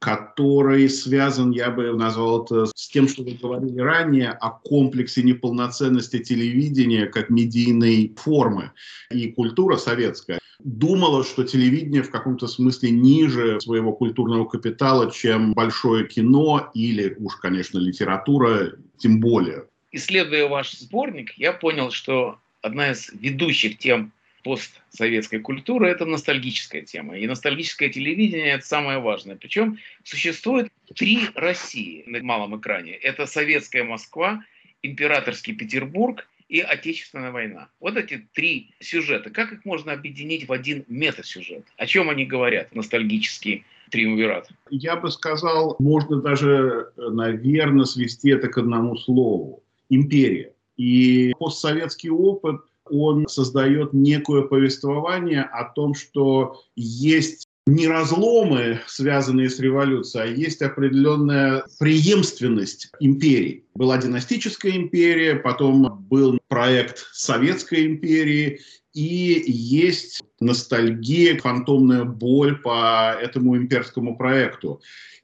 который 0.06 0.88
связан, 0.88 1.50
я 1.50 1.72
бы 1.72 1.92
назвал 1.98 2.44
это, 2.44 2.68
с 2.76 2.88
тем, 2.90 3.08
что 3.08 3.24
вы 3.24 3.32
говорили 3.32 3.80
ранее, 3.80 4.30
о 4.30 4.52
комплексе 4.52 5.24
неполноценности 5.24 6.20
телевидения 6.20 7.08
как 7.08 7.32
медийной 7.32 8.14
формы. 8.16 8.72
И 9.10 9.32
культура 9.32 9.78
советская 9.78 10.38
думала, 10.60 11.24
что 11.24 11.44
телевидение 11.44 12.04
в 12.04 12.12
каком-то 12.12 12.46
смысле 12.46 12.92
ниже 12.92 13.60
своего 13.60 13.94
культурного 13.94 14.46
капитала, 14.46 15.12
чем 15.12 15.54
большое 15.54 16.08
кино 16.08 16.70
или 16.76 17.16
уж, 17.18 17.38
конечно, 17.38 17.80
литература, 17.80 18.74
тем 19.00 19.20
более. 19.20 19.66
Исследуя 19.92 20.48
ваш 20.48 20.74
сборник, 20.74 21.32
я 21.36 21.52
понял, 21.52 21.90
что 21.90 22.38
одна 22.62 22.92
из 22.92 23.10
ведущих 23.12 23.80
тем 23.80 24.12
постсоветской 24.46 25.40
культуры– 25.40 25.88
это 25.90 26.06
ностальгическая 26.06 26.84
тема. 26.84 27.18
И 27.18 27.26
ностальгическое 27.26 27.90
телевидение– 27.90 28.50
это 28.54 28.66
самое 28.66 29.00
важное. 29.00 29.36
Причем 29.36 29.80
существует 30.04 30.72
три 30.94 31.22
России 31.34 32.04
на 32.06 32.22
малом 32.22 32.60
экране. 32.60 32.92
Это 32.92 33.26
советская 33.26 33.84
Москва, 33.84 34.44
императорский 34.84 35.56
Петербург 35.56 36.28
и 36.48 36.60
Отечественная 36.60 37.32
война. 37.32 37.70
Вот 37.80 37.98
эти 37.98 38.28
три 38.34 38.70
сюжета. 38.80 39.32
Как 39.32 39.52
их 39.52 39.66
можно 39.66 39.94
объединить 39.94 40.48
в 40.48 40.52
один 40.52 40.86
метасюжет? 40.88 41.66
О 41.78 41.88
чем 41.88 42.12
они 42.12 42.26
говорят, 42.26 42.76
ностальгический 42.76 43.66
триумвират? 43.90 44.48
Я 44.70 44.96
бы 44.96 45.10
сказал, 45.10 45.76
можно 45.80 46.22
даже, 46.22 46.92
наверное, 46.98 47.86
свести 47.86 48.30
это 48.30 48.48
к 48.48 48.60
одному 48.60 48.96
слову. 48.96 49.64
Империя. 49.90 50.54
И 50.78 51.34
постсоветский 51.40 52.12
опыт– 52.12 52.62
он 52.90 53.28
создает 53.28 53.94
некое 53.94 54.44
повествование 54.44 55.44
о 55.44 55.66
том, 55.66 55.94
что 55.96 56.62
есть 56.76 57.48
не 57.68 57.88
разломы, 57.88 58.82
связанные 58.86 59.50
с 59.50 59.60
революцией, 59.60 60.24
а 60.24 60.28
есть 60.28 60.62
определенная 60.62 61.64
преемственность 61.80 62.92
империй. 63.00 63.66
Была 63.74 63.98
династическая 63.98 64.74
империя, 64.74 65.36
потом 65.36 66.06
был 66.08 66.40
проект 66.48 67.08
Советской 67.12 67.88
империи, 67.88 68.60
и 68.94 69.44
есть 69.48 70.24
ностальгия, 70.40 71.38
фантомная 71.40 72.06
боль 72.06 72.56
по 72.58 73.14
этому 73.20 73.58
имперскому 73.58 74.16
проекту. 74.16 74.82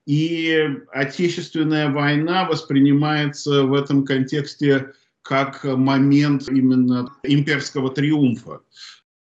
И 0.08 0.68
Отечественная 0.92 1.90
война 1.90 2.46
воспринимается 2.46 3.64
в 3.64 3.74
этом 3.74 4.04
контексте 4.04 4.94
как 5.22 5.64
момент 5.64 6.48
именно 6.50 7.14
имперского 7.24 7.92
триумфа. 7.92 8.62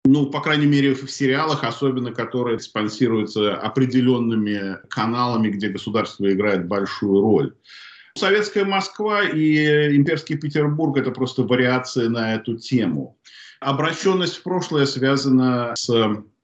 Ну, 0.05 0.27
по 0.27 0.41
крайней 0.41 0.67
мере, 0.67 0.95
в 0.95 1.11
сериалах, 1.11 1.65
особенно 1.65 2.13
которые 2.13 2.59
спонсируются 2.61 3.55
определенными 3.57 4.79
каналами, 4.89 5.51
где 5.51 5.69
государство 5.69 6.33
играет 6.33 6.67
большую 6.67 7.21
роль. 7.21 7.55
Советская 8.17 8.65
Москва 8.65 9.23
и 9.23 9.95
имперский 9.97 10.39
Петербург– 10.39 10.97
это 10.99 11.11
просто 11.11 11.43
вариации 11.43 12.07
на 12.07 12.35
эту 12.35 12.57
тему. 12.57 13.19
Обращенность 13.61 14.37
в 14.37 14.43
прошлое 14.43 14.87
связана 14.87 15.75
с 15.77 15.89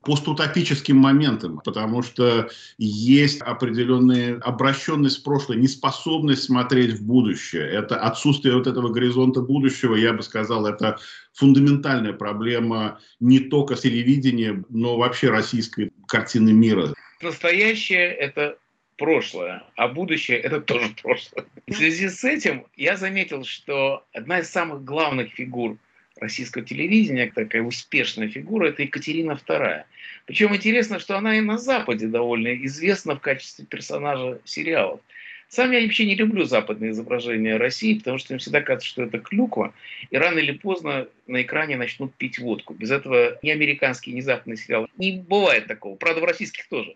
постутопическим 0.05 0.97
моментом, 0.97 1.61
потому 1.65 2.03
что 2.03 2.49
есть 2.79 3.41
определенная 3.41 4.39
обращенность 4.41 5.21
в 5.21 5.23
прошлое, 5.23 5.59
неспособность 5.59 6.45
смотреть 6.45 6.93
в 6.93 7.05
будущее. 7.05 7.69
Это 7.69 7.97
отсутствие 7.97 8.57
вот 8.57 8.67
этого 8.67 8.89
горизонта 8.89 9.41
будущего, 9.41 9.95
я 9.95 10.13
бы 10.13 10.23
сказал, 10.23 10.67
это 10.67 10.99
фундаментальная 11.33 12.13
проблема 12.13 13.01
не 13.21 13.41
только 13.41 13.75
телевидения, 13.75 14.63
но 14.69 14.97
вообще 14.97 15.31
российской 15.31 15.93
картины 16.07 16.53
мира. 16.53 16.95
Настоящее– 17.21 18.13
это 18.13 18.57
прошлое, 18.97 19.65
а 19.77 19.89
будущее– 19.89 20.39
это 20.41 20.61
тоже 20.61 20.95
прошлое. 21.03 21.47
В 21.67 21.75
связи 21.75 22.09
с 22.09 22.23
этим 22.25 22.67
я 22.77 22.97
заметил, 22.97 23.45
что 23.45 24.05
одна 24.13 24.41
из 24.41 24.51
самых 24.51 24.85
главных 24.85 25.33
фигур 25.33 25.77
российского 26.25 26.65
телевидения, 26.65 27.31
такая 27.35 27.63
успешная 27.63 28.29
фигура, 28.29 28.69
это 28.69 28.83
Екатерина 28.83 29.33
II. 29.33 29.85
Причем 30.27 30.55
интересно, 30.57 30.99
что 30.99 31.17
она 31.17 31.37
и 31.37 31.41
на 31.41 31.59
Западе 31.59 32.07
довольно 32.07 32.55
известна 32.65 33.15
в 33.15 33.21
качестве 33.21 33.67
персонажа 33.67 34.41
сериалов. 34.45 35.01
Сам 35.49 35.71
я 35.71 35.81
вообще 35.83 36.07
не 36.07 36.15
люблю 36.15 36.45
западные 36.45 36.91
изображения 36.93 37.59
России, 37.59 37.99
потому 37.99 38.19
что 38.19 38.33
им 38.33 38.39
всегда 38.39 38.63
кажется, 38.63 38.89
что 38.89 39.03
это 39.03 39.19
клюква, 39.19 39.75
и 40.11 40.17
рано 40.17 40.39
или 40.39 40.53
поздно 40.53 41.07
на 41.27 41.43
экране 41.43 41.77
начнут 41.77 42.15
пить 42.15 42.39
водку. 42.39 42.75
Без 42.75 42.91
этого 42.91 43.39
ни 43.43 43.51
американский, 43.51 44.13
ни 44.13 44.21
западный 44.21 44.57
сериал. 44.57 44.89
Не 44.97 45.19
бывает 45.19 45.67
такого. 45.67 45.97
Правда, 45.97 46.23
в 46.23 46.25
российских 46.25 46.67
тоже. 46.69 46.95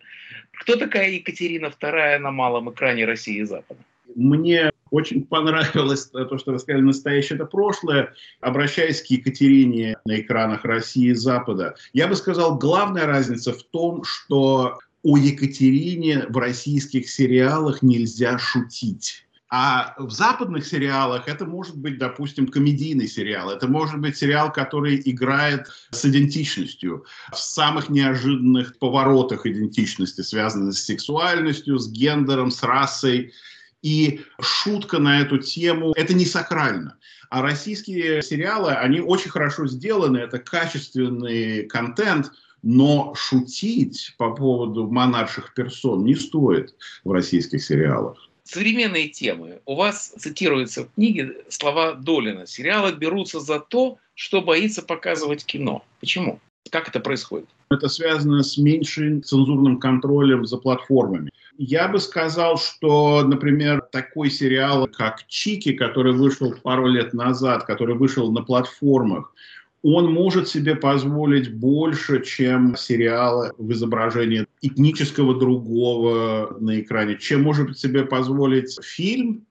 Кто 0.52 0.76
такая 0.76 1.11
Екатерина 1.11 1.66
II 1.66 2.18
на 2.18 2.30
малом 2.30 2.70
экране 2.70 3.04
России 3.04 3.38
и 3.38 3.44
Запада? 3.44 3.80
Мне 4.16 4.73
очень 4.90 5.25
понравилось 5.25 6.07
то, 6.07 6.38
что 6.38 6.52
вы 6.52 6.59
сказали, 6.59 6.83
настоящее 6.83 7.37
это 7.37 7.47
прошлое. 7.47 8.14
Обращаясь 8.40 9.02
к 9.02 9.07
Екатерине 9.07 9.97
на 10.04 10.21
экранах 10.21 10.64
России 10.64 11.11
и 11.11 11.14
Запада, 11.14 11.75
я 11.92 12.09
бы 12.09 12.16
сказал, 12.16 12.57
главная 12.59 13.07
разница 13.07 13.52
в 13.52 13.62
том, 13.64 14.04
что 14.04 14.78
о 15.02 15.16
Екатерине 15.16 16.26
в 16.28 16.37
российских 16.37 17.09
сериалах 17.09 17.83
нельзя 17.83 18.38
шутить. 18.38 19.25
А 19.50 19.95
в 19.97 20.11
западных 20.11 20.66
сериалах 20.66 21.26
это 21.26 21.47
может 21.47 21.76
быть, 21.76 21.99
допустим, 21.99 22.49
комедийный 22.49 23.09
сериал. 23.09 23.50
Это 23.50 23.66
может 23.66 23.99
быть 23.99 24.18
сериал, 24.18 24.52
который 24.52 25.00
играет 25.02 25.68
с 25.90 26.04
идентичностью, 26.04 27.07
в 27.33 27.38
самых 27.38 27.88
неожиданных 27.88 28.78
поворотах 28.78 29.47
идентичности, 29.47 30.21
связанных 30.21 30.75
с 30.75 30.85
сексуальностью, 30.85 31.78
с 31.78 31.90
гендером, 31.90 32.50
с 32.50 32.62
расой. 32.62 33.33
И 33.82 34.20
шутка 34.40 34.99
на 34.99 35.20
эту 35.20 35.38
тему– 35.38 35.92
это 35.97 36.14
не 36.14 36.25
сакрально. 36.25 36.99
А 37.30 37.42
российские 37.42 38.23
сериалы, 38.23 38.73
они 38.73 39.00
очень 39.00 39.30
хорошо 39.30 39.66
сделаны, 39.66 40.18
это 40.18 40.38
качественный 40.38 41.64
контент, 41.64 42.32
но 42.62 43.14
шутить 43.14 44.14
по 44.18 44.35
поводу 44.35 44.88
монарших 44.88 45.54
персон 45.54 46.04
не 46.04 46.14
стоит 46.14 46.75
в 47.04 47.12
российских 47.12 47.62
сериалах 47.62 48.28
современные 48.49 49.08
темы. 49.08 49.61
У 49.66 49.75
вас 49.75 50.14
цитируются 50.16 50.85
в 50.85 50.94
книге 50.94 51.44
слова 51.49 51.92
Долина. 51.92 52.47
Сериалы 52.47 52.92
берутся 52.92 53.40
за 53.40 53.61
то, 53.61 53.99
что 54.14 54.40
боится 54.40 54.82
показывать 54.82 55.44
кино. 55.44 55.85
Почему? 56.00 56.40
Как 56.70 56.88
это 56.88 57.00
происходит? 57.00 57.49
Это 57.70 57.88
связано 57.88 58.42
с 58.42 58.56
меньшим 58.56 59.23
цензурным 59.23 59.78
контролем 59.78 60.47
за 60.47 60.56
платформами. 60.56 61.30
Я 61.61 61.88
бы 61.88 61.99
сказал, 61.99 62.57
что, 62.57 63.25
например, 63.25 63.83
такой 63.91 64.31
сериал, 64.31 64.87
как 64.87 65.27
«Чики», 65.27 65.73
который 65.73 66.12
вышел 66.12 66.55
пару 66.55 66.87
лет 66.87 67.12
назад, 67.12 67.65
который 67.65 67.97
вышел 67.97 68.31
на 68.31 68.43
платформах, 68.43 69.35
он 69.83 70.12
может 70.12 70.49
себе 70.49 70.77
позволить 70.77 71.53
больше, 71.53 72.23
чем 72.25 72.77
сериалы 72.77 73.53
в 73.59 73.73
изображении 73.73 74.47
этнического 74.62 75.37
другого 75.37 76.57
на 76.61 76.81
экране, 76.81 77.19
чем 77.19 77.43
может 77.43 77.77
себе 77.77 78.05
позволить 78.05 78.79
фильм, 78.85 79.45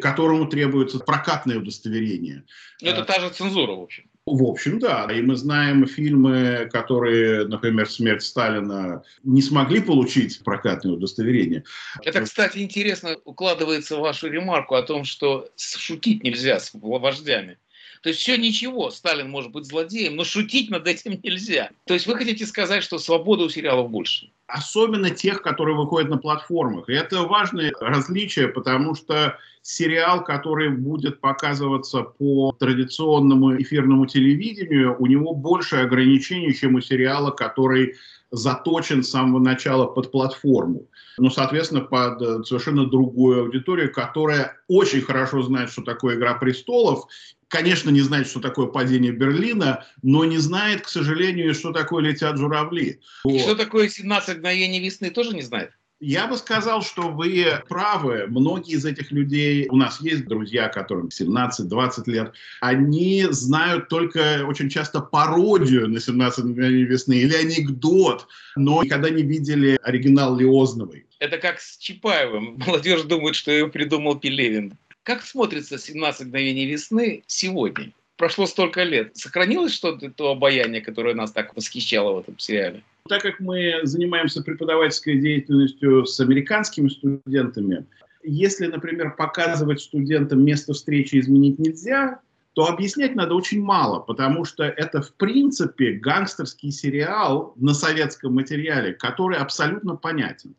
которому 0.00 0.46
требуется 0.46 0.98
прокатное 0.98 1.58
удостоверение. 1.58 2.44
Это 2.80 3.04
та 3.04 3.20
же 3.20 3.28
цензура, 3.28 3.72
в 3.72 3.82
общем. 3.82 4.09
В 4.32 4.44
общем, 4.44 4.78
да. 4.78 5.08
И 5.10 5.20
мы 5.22 5.34
знаем 5.36 5.86
фильмы, 5.86 6.68
которые, 6.72 7.46
например, 7.46 7.90
«Смерть 7.90 8.22
Сталина» 8.22 9.02
не 9.24 9.42
смогли 9.42 9.80
получить 9.80 10.40
прокатное 10.44 10.92
удостоверение. 10.92 11.64
Это, 12.02 12.22
кстати, 12.22 12.58
интересно 12.58 13.16
укладывается 13.24 13.96
в 13.96 14.00
вашу 14.00 14.28
ремарку 14.28 14.76
о 14.76 14.82
том, 14.82 15.04
что 15.04 15.48
шутить 15.56 16.22
нельзя 16.22 16.60
с 16.60 16.70
вождями. 16.74 17.58
То 18.02 18.08
есть 18.08 18.20
все 18.20 18.38
ничего, 18.38 18.90
Сталин 18.90 19.30
может 19.30 19.52
быть 19.52 19.66
злодеем, 19.66 20.16
но 20.16 20.24
шутить 20.24 20.70
над 20.70 20.88
этим 20.88 21.20
нельзя. 21.22 21.70
То 21.84 21.94
есть 21.94 22.06
вы 22.06 22.16
хотите 22.16 22.46
сказать, 22.46 22.82
что 22.82 22.98
свободы 22.98 23.44
у 23.44 23.48
сериалов 23.50 23.90
больше? 23.90 24.30
Особенно 24.46 25.10
тех, 25.10 25.42
которые 25.42 25.76
выходят 25.76 26.08
на 26.08 26.16
платформах. 26.16 26.88
И 26.88 26.94
это 26.94 27.22
важное 27.22 27.72
различие, 27.78 28.48
потому 28.48 28.94
что 28.94 29.38
сериал, 29.62 30.24
который 30.24 30.70
будет 30.70 31.20
показываться 31.20 32.02
по 32.02 32.52
традиционному 32.58 33.60
эфирному 33.60 34.06
телевидению, 34.06 34.96
у 34.98 35.06
него 35.06 35.34
больше 35.34 35.76
ограничений, 35.76 36.54
чем 36.54 36.76
у 36.76 36.80
сериала, 36.80 37.30
который 37.30 37.96
заточен 38.30 39.02
с 39.02 39.10
самого 39.10 39.40
начала 39.40 39.86
под 39.86 40.10
платформу. 40.10 40.86
Ну, 41.18 41.30
соответственно, 41.30 41.82
под 41.82 42.22
э, 42.22 42.44
совершенно 42.44 42.86
другую 42.86 43.42
аудиторию, 43.42 43.92
которая 43.92 44.56
очень 44.68 45.02
хорошо 45.02 45.42
знает, 45.42 45.70
что 45.70 45.82
такое 45.82 46.16
«Игра 46.16 46.34
престолов», 46.34 47.06
конечно, 47.48 47.90
не 47.90 48.00
знает, 48.00 48.28
что 48.28 48.40
такое 48.40 48.66
падение 48.66 49.12
Берлина, 49.12 49.84
но 50.02 50.24
не 50.24 50.38
знает, 50.38 50.82
к 50.82 50.88
сожалению, 50.88 51.54
что 51.54 51.72
такое 51.72 52.02
летят 52.04 52.38
журавли. 52.38 53.00
Вот. 53.24 53.40
что 53.40 53.56
такое 53.56 53.88
17 53.88 54.36
мгновений 54.36 54.80
весны, 54.80 55.10
тоже 55.10 55.34
не 55.34 55.42
знает? 55.42 55.72
Я 56.00 56.26
бы 56.26 56.38
сказал, 56.38 56.80
что 56.80 57.10
вы 57.10 57.62
правы. 57.68 58.26
Многие 58.26 58.76
из 58.76 58.86
этих 58.86 59.12
людей, 59.12 59.68
у 59.68 59.76
нас 59.76 60.00
есть 60.00 60.26
друзья, 60.26 60.68
которым 60.68 61.08
17-20 61.08 62.10
лет, 62.10 62.32
они 62.62 63.26
знают 63.28 63.88
только 63.88 64.46
очень 64.46 64.70
часто 64.70 65.00
пародию 65.00 65.88
на 65.88 66.00
17 66.00 66.44
мгновений 66.46 66.84
весны 66.84 67.12
или 67.18 67.34
анекдот, 67.34 68.28
но 68.56 68.82
никогда 68.82 69.10
не 69.10 69.22
видели 69.22 69.78
оригинал 69.82 70.38
Лиозновой. 70.38 71.04
Это 71.18 71.36
как 71.36 71.60
с 71.60 71.76
Чапаевым. 71.76 72.56
Молодежь 72.66 73.02
думает, 73.02 73.36
что 73.36 73.50
его 73.50 73.68
придумал 73.68 74.18
Пелевин. 74.18 74.78
Как 75.02 75.22
смотрится 75.22 75.74
«17 75.74 76.24
мгновений 76.24 76.64
весны» 76.64 77.24
сегодня? 77.26 77.92
Прошло 78.16 78.46
столько 78.46 78.84
лет. 78.84 79.16
Сохранилось 79.18 79.74
что-то, 79.74 80.10
то 80.10 80.30
обаяние, 80.30 80.80
которое 80.80 81.14
нас 81.14 81.32
так 81.32 81.54
восхищало 81.54 82.14
в 82.14 82.18
этом 82.20 82.38
сериале? 82.38 82.82
Так 83.08 83.22
как 83.22 83.40
мы 83.40 83.80
занимаемся 83.82 84.42
преподавательской 84.42 85.18
деятельностью 85.18 86.06
с 86.06 86.20
американскими 86.20 86.88
студентами, 86.88 87.86
если, 88.22 88.66
например, 88.66 89.16
показывать 89.16 89.80
студентам 89.80 90.44
место 90.44 90.74
встречи 90.74 91.18
изменить 91.18 91.58
нельзя, 91.58 92.20
то 92.52 92.66
объяснять 92.66 93.14
надо 93.14 93.34
очень 93.34 93.62
мало, 93.62 94.00
потому 94.00 94.44
что 94.44 94.64
это, 94.64 95.00
в 95.00 95.14
принципе, 95.14 95.92
гангстерский 95.92 96.72
сериал 96.72 97.54
на 97.56 97.74
советском 97.74 98.34
материале, 98.34 98.92
который 98.92 99.38
абсолютно 99.38 99.96
понятен. 99.96 100.54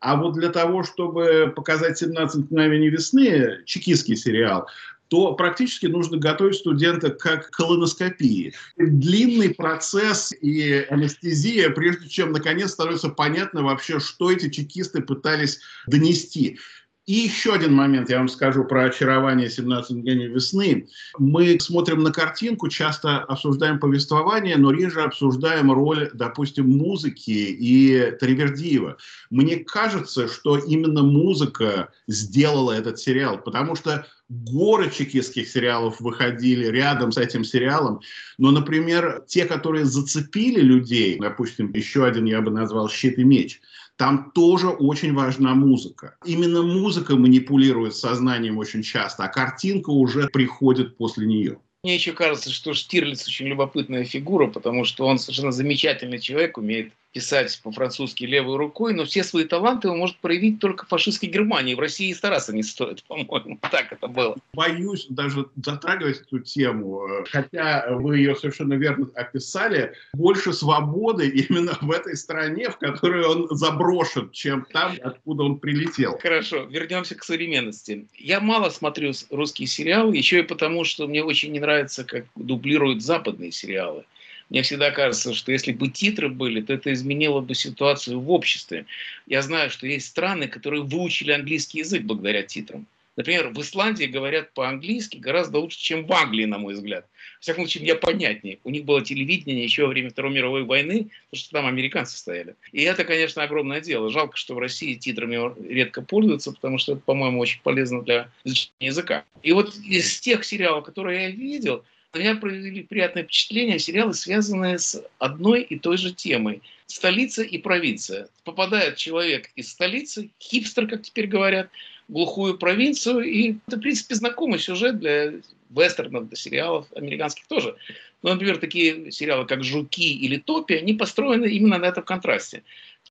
А 0.00 0.16
вот 0.16 0.34
для 0.34 0.50
того, 0.50 0.82
чтобы 0.82 1.52
показать 1.54 2.02
«17 2.02 2.36
мгновений 2.36 2.90
весны», 2.90 3.62
чекистский 3.66 4.16
сериал, 4.16 4.68
то 5.12 5.34
практически 5.34 5.84
нужно 5.84 6.16
готовить 6.16 6.56
студента 6.56 7.10
как 7.10 7.50
к 7.50 7.54
колоноскопии. 7.54 8.54
Длинный 8.78 9.52
процесс 9.52 10.32
и 10.40 10.86
анестезия, 10.88 11.68
прежде 11.68 12.08
чем 12.08 12.32
наконец 12.32 12.70
становится 12.70 13.10
понятно 13.10 13.62
вообще, 13.62 14.00
что 14.00 14.32
эти 14.32 14.48
чекисты 14.48 15.02
пытались 15.02 15.60
донести. 15.86 16.58
И 17.04 17.14
еще 17.14 17.52
один 17.54 17.74
момент 17.74 18.10
я 18.10 18.18
вам 18.18 18.28
скажу 18.28 18.64
про 18.64 18.84
очарование 18.84 19.50
17 19.50 19.90
мгновений 19.90 20.28
весны. 20.28 20.88
Мы 21.18 21.58
смотрим 21.58 22.04
на 22.04 22.12
картинку, 22.12 22.68
часто 22.68 23.18
обсуждаем 23.18 23.80
повествование, 23.80 24.56
но 24.56 24.70
реже 24.70 25.02
обсуждаем 25.02 25.72
роль, 25.72 26.10
допустим, 26.14 26.70
музыки 26.70 27.30
и 27.30 28.12
Тривердиева. 28.20 28.98
Мне 29.30 29.56
кажется, 29.56 30.28
что 30.28 30.56
именно 30.58 31.02
музыка 31.02 31.88
сделала 32.06 32.70
этот 32.70 33.00
сериал, 33.00 33.38
потому 33.38 33.74
что 33.74 34.06
горы 34.28 34.88
чекистских 34.90 35.48
сериалов 35.48 36.00
выходили 36.00 36.66
рядом 36.66 37.10
с 37.10 37.18
этим 37.18 37.42
сериалом. 37.44 38.00
Но, 38.38 38.52
например, 38.52 39.24
те, 39.26 39.44
которые 39.44 39.84
зацепили 39.86 40.60
людей, 40.60 41.18
допустим, 41.18 41.72
еще 41.72 42.06
один 42.06 42.26
я 42.26 42.40
бы 42.40 42.52
назвал 42.52 42.88
«Щит 42.88 43.18
и 43.18 43.24
меч», 43.24 43.60
там 44.02 44.32
тоже 44.32 44.66
очень 44.66 45.14
важна 45.14 45.54
музыка. 45.54 46.16
Именно 46.24 46.62
музыка 46.62 47.14
манипулирует 47.14 47.94
сознанием 47.94 48.58
очень 48.58 48.82
часто, 48.82 49.22
а 49.22 49.28
картинка 49.28 49.90
уже 49.90 50.26
приходит 50.26 50.96
после 50.96 51.24
нее. 51.24 51.60
Мне 51.84 51.94
еще 51.94 52.10
кажется, 52.10 52.50
что 52.50 52.74
Штирлиц 52.74 53.28
очень 53.28 53.46
любопытная 53.46 54.02
фигура, 54.02 54.48
потому 54.48 54.84
что 54.84 55.06
он 55.06 55.20
совершенно 55.20 55.52
замечательный 55.52 56.18
человек, 56.18 56.58
умеет 56.58 56.92
писать 57.12 57.60
по-французски 57.62 58.24
левой 58.24 58.56
рукой, 58.56 58.94
но 58.94 59.04
все 59.04 59.22
свои 59.22 59.44
таланты 59.44 59.88
он 59.88 59.98
может 59.98 60.16
проявить 60.18 60.58
только 60.58 60.86
в 60.86 60.88
фашистской 60.88 61.28
Германии. 61.28 61.74
В 61.74 61.80
России 61.80 62.10
и 62.10 62.14
стараться 62.14 62.54
не 62.54 62.62
стоит, 62.62 63.02
по-моему. 63.08 63.58
Так 63.70 63.92
это 63.92 64.08
было. 64.08 64.36
Боюсь 64.54 65.06
даже 65.08 65.46
затрагивать 65.56 66.22
эту 66.22 66.40
тему, 66.40 67.06
хотя 67.30 67.86
вы 67.90 68.18
ее 68.18 68.34
совершенно 68.36 68.74
верно 68.74 69.08
описали. 69.14 69.92
Больше 70.14 70.52
свободы 70.52 71.28
именно 71.48 71.76
в 71.80 71.90
этой 71.90 72.16
стране, 72.16 72.70
в 72.70 72.78
которую 72.78 73.28
он 73.28 73.48
заброшен, 73.56 74.30
чем 74.30 74.66
там, 74.72 74.96
откуда 75.02 75.44
он 75.44 75.58
прилетел. 75.58 76.18
Хорошо, 76.18 76.64
вернемся 76.64 77.14
к 77.14 77.24
современности. 77.24 78.06
Я 78.16 78.40
мало 78.40 78.70
смотрю 78.70 79.12
русские 79.30 79.68
сериалы, 79.68 80.16
еще 80.16 80.40
и 80.40 80.42
потому, 80.42 80.84
что 80.84 81.06
мне 81.06 81.22
очень 81.22 81.52
не 81.52 81.60
нравится, 81.60 82.04
как 82.04 82.26
дублируют 82.36 83.02
западные 83.02 83.52
сериалы. 83.52 84.04
Мне 84.52 84.60
всегда 84.60 84.90
кажется, 84.90 85.32
что 85.32 85.50
если 85.50 85.72
бы 85.72 85.88
титры 85.88 86.28
были, 86.28 86.60
то 86.60 86.74
это 86.74 86.92
изменило 86.92 87.40
бы 87.40 87.54
ситуацию 87.54 88.20
в 88.20 88.30
обществе. 88.30 88.84
Я 89.26 89.40
знаю, 89.40 89.70
что 89.70 89.86
есть 89.86 90.08
страны, 90.08 90.46
которые 90.46 90.82
выучили 90.82 91.32
английский 91.32 91.78
язык 91.78 92.02
благодаря 92.02 92.42
титрам. 92.42 92.84
Например, 93.16 93.48
в 93.48 93.58
Исландии 93.62 94.04
говорят 94.04 94.52
по-английски 94.52 95.16
гораздо 95.16 95.58
лучше, 95.58 95.78
чем 95.78 96.04
в 96.04 96.12
Англии, 96.12 96.44
на 96.44 96.58
мой 96.58 96.74
взгляд. 96.74 97.06
В 97.40 97.44
всяком 97.44 97.64
случае, 97.64 97.84
мне 97.84 97.94
понятнее. 97.94 98.58
У 98.64 98.68
них 98.68 98.84
было 98.84 99.02
телевидение 99.02 99.64
еще 99.64 99.84
во 99.84 99.88
время 99.88 100.10
Второй 100.10 100.34
мировой 100.34 100.64
войны, 100.64 101.08
потому 101.30 101.40
что 101.40 101.50
там 101.52 101.66
американцы 101.66 102.18
стояли. 102.18 102.54
И 102.72 102.82
это, 102.82 103.04
конечно, 103.04 103.42
огромное 103.42 103.80
дело. 103.80 104.10
Жалко, 104.10 104.36
что 104.36 104.54
в 104.54 104.58
России 104.58 104.96
титрами 104.96 105.38
редко 105.66 106.02
пользуются, 106.02 106.52
потому 106.52 106.76
что 106.76 106.92
это, 106.92 107.00
по-моему, 107.00 107.40
очень 107.40 107.62
полезно 107.62 108.02
для 108.02 108.28
изучения 108.44 108.88
языка. 108.88 109.24
И 109.42 109.52
вот 109.52 109.74
из 109.76 110.20
тех 110.20 110.44
сериалов, 110.44 110.84
которые 110.84 111.22
я 111.22 111.30
видел, 111.30 111.84
меня 112.18 112.34
произвели 112.34 112.82
приятное 112.82 113.24
впечатление 113.24 113.78
сериалы, 113.78 114.14
связанные 114.14 114.78
с 114.78 115.02
одной 115.18 115.62
и 115.62 115.78
той 115.78 115.96
же 115.96 116.12
темой. 116.12 116.60
Столица 116.86 117.42
и 117.42 117.56
провинция. 117.56 118.28
Попадает 118.44 118.96
человек 118.96 119.50
из 119.56 119.70
столицы, 119.70 120.30
хипстер, 120.38 120.86
как 120.86 121.02
теперь 121.02 121.26
говорят, 121.26 121.70
глухую 122.08 122.58
провинцию. 122.58 123.22
И 123.22 123.56
это, 123.66 123.78
в 123.78 123.80
принципе, 123.80 124.14
знакомый 124.14 124.58
сюжет 124.58 124.98
для 124.98 125.32
вестернов, 125.70 126.28
для 126.28 126.36
сериалов 126.36 126.86
американских 126.94 127.46
тоже. 127.46 127.76
Ну, 128.22 128.30
например, 128.30 128.58
такие 128.58 129.10
сериалы, 129.10 129.46
как 129.46 129.64
«Жуки» 129.64 130.14
или 130.14 130.36
«Топи», 130.36 130.74
они 130.74 130.92
построены 130.92 131.46
именно 131.46 131.78
на 131.78 131.86
этом 131.86 132.04
контрасте. 132.04 132.62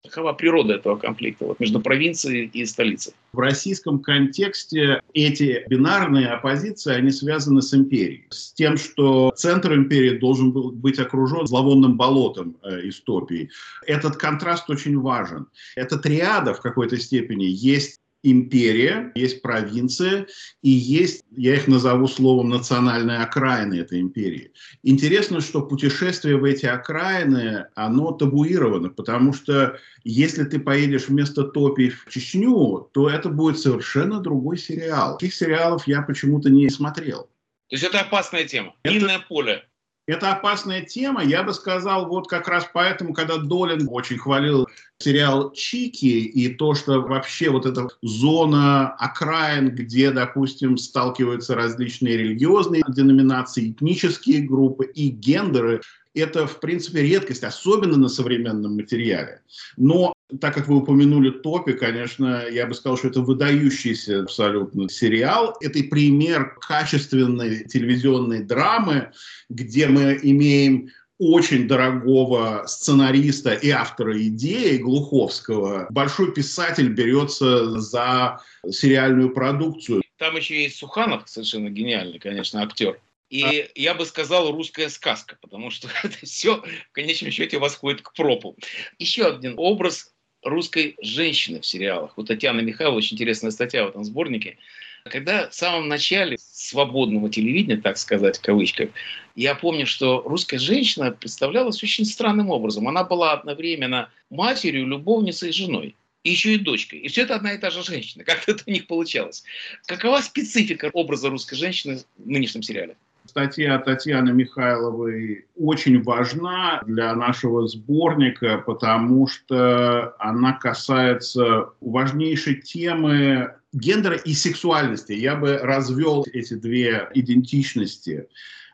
Какова 0.04 0.34
природа 0.34 0.74
этого 0.74 0.96
конфликта 0.96 1.46
вот, 1.46 1.60
между 1.60 1.80
провинцией 1.80 2.48
и 2.48 2.66
столицей? 2.66 3.14
В 3.34 3.40
российском 3.40 4.00
контексте 4.00 5.00
эти 5.14 5.64
бинарные 5.70 6.28
оппозиции, 6.28 6.94
они 6.94 7.12
связаны 7.12 7.62
с 7.62 7.72
империей. 7.74 8.26
С 8.32 8.52
тем, 8.54 8.78
что 8.78 9.32
центр 9.36 9.76
империи 9.76 10.18
должен 10.18 10.52
был 10.52 10.72
быть 10.72 10.98
окружен 10.98 11.46
зловонным 11.46 11.98
болотом 11.98 12.58
э, 12.64 12.90
истопии. 12.90 13.52
Этот 13.86 14.18
контраст 14.18 14.68
очень 14.72 15.00
важен. 15.00 15.48
Эта 15.76 16.00
триада 16.00 16.56
в 16.56 16.62
какой-то 16.62 16.98
степени 16.98 17.46
есть 17.46 18.01
империя, 18.24 19.12
есть 19.16 19.42
провинция 19.42 20.28
и 20.62 20.70
есть, 20.70 21.24
я 21.36 21.56
их 21.56 21.68
назову 21.68 22.08
словом, 22.08 22.50
национальные 22.50 23.20
окраины 23.20 23.76
этой 23.76 24.00
империи. 24.00 24.52
Интересно, 24.84 25.42
что 25.42 25.62
путешествие 25.62 26.38
в 26.38 26.44
эти 26.44 26.66
окраины, 26.66 27.66
оно 27.76 28.12
табуировано, 28.12 28.90
потому 28.90 29.34
что 29.34 29.78
если 30.04 30.44
ты 30.44 30.60
поедешь 30.60 31.08
вместо 31.08 31.44
Топи 31.44 31.90
в 31.90 32.10
Чечню, 32.10 32.90
то 32.94 33.10
это 33.10 33.30
будет 33.30 33.60
совершенно 33.60 34.20
другой 34.20 34.58
сериал. 34.58 35.18
Таких 35.18 35.34
сериалов 35.34 35.88
я 35.88 36.02
почему-то 36.02 36.50
не 36.50 36.70
смотрел. 36.70 37.24
То 37.70 37.76
есть 37.76 37.84
это 37.84 38.02
опасная 38.02 38.46
тема. 38.46 38.76
Это... 38.84 39.24
поле. 39.30 39.64
Это 40.08 40.32
опасная 40.32 40.82
тема. 40.82 41.24
Я 41.24 41.44
бы 41.44 41.54
сказал, 41.54 42.08
вот 42.08 42.28
как 42.28 42.48
раз 42.48 42.68
поэтому, 42.74 43.14
когда 43.14 43.38
Долин 43.38 43.88
очень 43.90 44.18
хвалил 44.18 44.68
сериал 45.00 45.52
«Чики» 45.52 46.06
и 46.06 46.50
то, 46.50 46.74
что 46.74 47.02
вообще 47.02 47.50
вот 47.50 47.66
эта 47.66 47.88
зона 48.02 48.90
окраин, 48.96 49.70
где, 49.70 50.12
допустим, 50.12 50.78
сталкиваются 50.78 51.56
различные 51.56 52.18
религиозные 52.18 52.84
деноминации, 52.88 53.72
этнические 53.72 54.42
группы 54.42 54.86
и 54.86 55.10
гендеры, 55.10 55.82
это, 56.14 56.46
в 56.46 56.60
принципе, 56.60 57.04
редкость, 57.04 57.44
особенно 57.44 57.98
на 57.98 58.10
современном 58.10 58.76
материале. 58.76 59.42
Но 59.78 60.14
так 60.40 60.54
как 60.54 60.68
вы 60.68 60.78
упомянули 60.78 61.30
Топи, 61.30 61.74
конечно, 61.74 62.46
я 62.48 62.66
бы 62.66 62.74
сказал, 62.74 62.98
что 62.98 63.10
это 63.10 63.22
выдающийся 63.22 64.22
абсолютно 64.22 64.90
сериал. 64.90 65.58
Это 65.62 65.84
пример 65.84 66.56
качественной 66.60 67.66
телевизионной 67.66 68.44
драмы, 68.44 69.12
где 69.50 69.88
мы 69.88 70.20
имеем 70.22 70.90
очень 71.20 71.68
дорогого 71.68 72.64
сценариста 72.66 73.54
и 73.54 73.70
автора 73.70 74.20
идеи 74.28 74.78
Глуховского. 74.78 75.86
Большой 75.92 76.34
писатель 76.34 76.90
берется 76.90 77.80
за 77.80 78.42
сериальную 78.68 79.32
продукцию. 79.32 80.02
Там 80.18 80.36
еще 80.36 80.64
есть 80.64 80.78
Суханов, 80.78 81.24
совершенно 81.28 81.70
гениальный, 81.70 82.20
конечно, 82.20 82.64
актер. 82.64 83.00
И 83.30 83.44
а... 83.44 83.70
я 83.76 83.94
бы 83.94 84.06
сказал 84.06 84.52
русская 84.52 84.90
сказка, 84.90 85.38
потому 85.42 85.72
что 85.72 85.88
это 86.04 86.26
все 86.26 86.58
в 86.58 86.92
конечном 86.92 87.32
счете 87.32 87.60
восходит 87.60 88.02
к 88.02 88.14
пропу. 88.14 88.58
Еще 89.00 89.26
один 89.26 89.54
образ 89.58 90.12
русской 90.44 90.96
женщины 91.02 91.62
в 91.62 91.66
сериалах. 91.66 92.18
У 92.18 92.24
Татьяны 92.24 92.62
Михайловой 92.62 93.00
очень 93.00 93.16
интересная 93.16 93.52
статья 93.52 93.86
в 93.86 93.90
этом 93.90 94.04
сборнике. 94.04 94.58
Когда 95.06 95.50
в 95.50 95.56
самом 95.56 95.88
начале 95.88 96.38
свободного 96.40 97.30
телевидения, 97.30 97.78
так 97.78 97.98
сказать, 97.98 98.38
в 98.38 98.42
кавычках, 98.42 98.90
я 99.36 99.56
помню, 99.56 99.88
что 99.88 100.22
русская 100.22 100.60
женщина 100.60 101.12
представлялась 101.12 101.82
очень 101.82 102.06
странным 102.06 102.50
образом. 102.50 102.88
Она 102.88 103.04
была 103.04 103.34
одновременно 103.34 104.10
матерью, 104.30 104.88
любовницей 104.88 105.50
и 105.50 105.54
женой. 105.54 105.96
И 106.24 106.30
еще 106.30 106.54
и 106.54 106.60
дочкой. 106.60 107.00
И 107.00 107.08
все 107.08 107.24
это 107.24 107.36
одна 107.36 107.54
и 107.54 107.58
та 107.58 107.72
же 107.72 107.84
женщина. 107.84 108.24
Как-то 108.26 108.52
это 108.52 108.64
у 108.68 108.72
них 108.72 108.86
получалось. 108.86 109.44
Какова 109.88 110.22
специфика 110.22 110.92
образа 110.94 111.30
русской 111.30 111.56
женщины 111.56 112.00
в 112.18 112.30
нынешнем 112.30 112.62
сериале? 112.62 112.96
Статья 113.26 113.78
Татьяны 113.80 114.32
Михайловой 114.32 115.46
очень 115.56 116.02
важна 116.04 116.82
для 116.86 117.16
нашего 117.16 117.68
сборника, 117.68 118.64
потому 118.66 119.28
что 119.28 120.16
она 120.20 120.54
касается 120.54 121.70
важнейшей 121.82 122.62
темы 122.62 123.54
гендера 123.74 124.16
и 124.16 124.34
сексуальности. 124.34 125.14
Я 125.14 125.36
бы 125.36 125.58
развел 125.58 126.26
эти 126.34 126.56
две 126.56 127.10
идентичности 127.14 128.28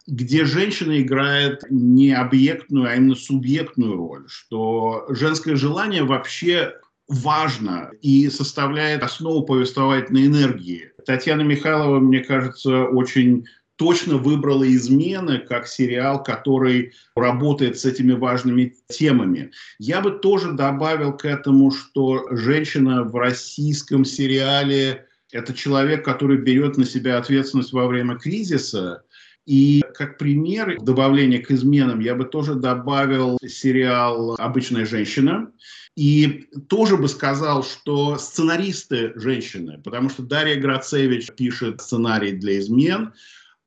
где 0.07 0.45
женщина 0.45 1.01
играет 1.01 1.63
не 1.69 2.13
объектную, 2.13 2.89
а 2.89 2.95
именно 2.95 3.15
субъектную 3.15 3.97
роль, 3.97 4.23
что 4.29 5.05
женское 5.10 5.57
желание 5.57 6.03
вообще 6.03 6.75
важно 7.10 7.91
и 8.01 8.29
составляет 8.29 9.03
основу 9.03 9.45
повествовательной 9.45 10.27
энергии. 10.27 10.91
Татьяна 11.05 11.41
Михайлова, 11.41 11.99
мне 11.99 12.21
кажется, 12.21 12.83
очень 12.86 13.45
точно 13.77 14.17
выбрала 14.17 14.67
«Измены» 14.75 15.39
как 15.39 15.67
сериал, 15.67 16.21
который 16.23 16.93
работает 17.15 17.79
с 17.79 17.85
этими 17.85 18.13
важными 18.13 18.75
темами. 18.89 19.51
Я 19.79 20.01
бы 20.01 20.11
тоже 20.11 20.51
добавил 20.51 21.13
к 21.13 21.25
этому, 21.25 21.71
что 21.71 22.27
женщина 22.31 23.03
в 23.03 23.15
российском 23.15 24.03
сериале– 24.03 25.05
это 25.31 25.53
человек, 25.53 26.03
который 26.03 26.37
берет 26.37 26.77
на 26.77 26.85
себя 26.85 27.17
ответственность 27.17 27.73
во 27.73 27.87
время 27.87 28.15
кризиса, 28.15 29.03
и 29.45 29.81
как 29.93 30.17
пример 30.17 30.77
добавления 30.81 31.41
к 31.41 31.51
изменам 31.51 32.01
я 32.01 32.15
бы 32.15 32.25
тоже 32.25 32.55
добавил 32.55 33.37
сериал 33.47 34.35
«Обычная 34.37 34.85
женщина». 34.85 35.51
И 35.95 36.47
тоже 36.69 36.95
бы 36.95 37.07
сказал, 37.07 37.63
что 37.63 38.17
сценаристы 38.17 39.13
женщины, 39.15 39.81
потому 39.83 40.09
что 40.09 40.21
Дарья 40.21 40.59
Грацевич 40.59 41.27
пишет 41.35 41.81
сценарий 41.81 42.33
для 42.33 42.59
измен, 42.59 43.13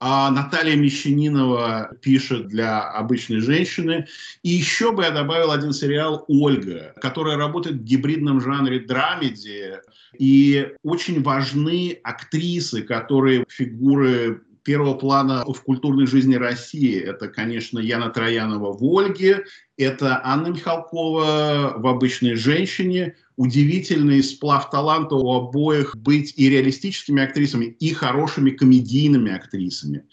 а 0.00 0.30
Наталья 0.30 0.76
Мещанинова 0.76 1.92
пишет 2.00 2.48
для 2.48 2.80
обычной 2.80 3.40
женщины. 3.40 4.06
И 4.42 4.48
еще 4.48 4.92
бы 4.92 5.04
я 5.04 5.10
добавил 5.10 5.50
один 5.50 5.74
сериал 5.74 6.24
«Ольга», 6.26 6.94
который 7.02 7.36
работает 7.36 7.76
в 7.76 7.84
гибридном 7.84 8.40
жанре 8.40 8.80
драмеди. 8.80 9.78
И 10.18 10.72
очень 10.82 11.22
важны 11.22 12.00
актрисы, 12.02 12.82
которые 12.82 13.44
фигуры 13.48 14.42
первого 14.62 14.94
плана 14.94 15.44
в 15.44 15.62
культурной 15.62 16.06
жизни 16.06 16.34
России. 16.34 17.00
Это, 17.00 17.28
конечно, 17.28 17.78
Яна 17.78 18.10
Троянова 18.10 18.72
в 18.72 18.82
«Ольге», 18.82 19.44
это 19.76 20.20
Анна 20.22 20.48
Михалкова 20.48 21.74
в 21.76 21.86
«Обычной 21.86 22.34
женщине», 22.34 23.16
удивительный 23.36 24.22
сплав 24.22 24.68
таланта 24.68 25.14
у 25.14 25.32
обоих 25.32 25.96
быть 25.96 26.34
и 26.36 26.50
реалистическими 26.50 27.22
актрисами, 27.22 27.64
и 27.80 27.94
хорошими 27.94 28.50
комедийными 28.50 29.32
актрисами. 29.32 30.04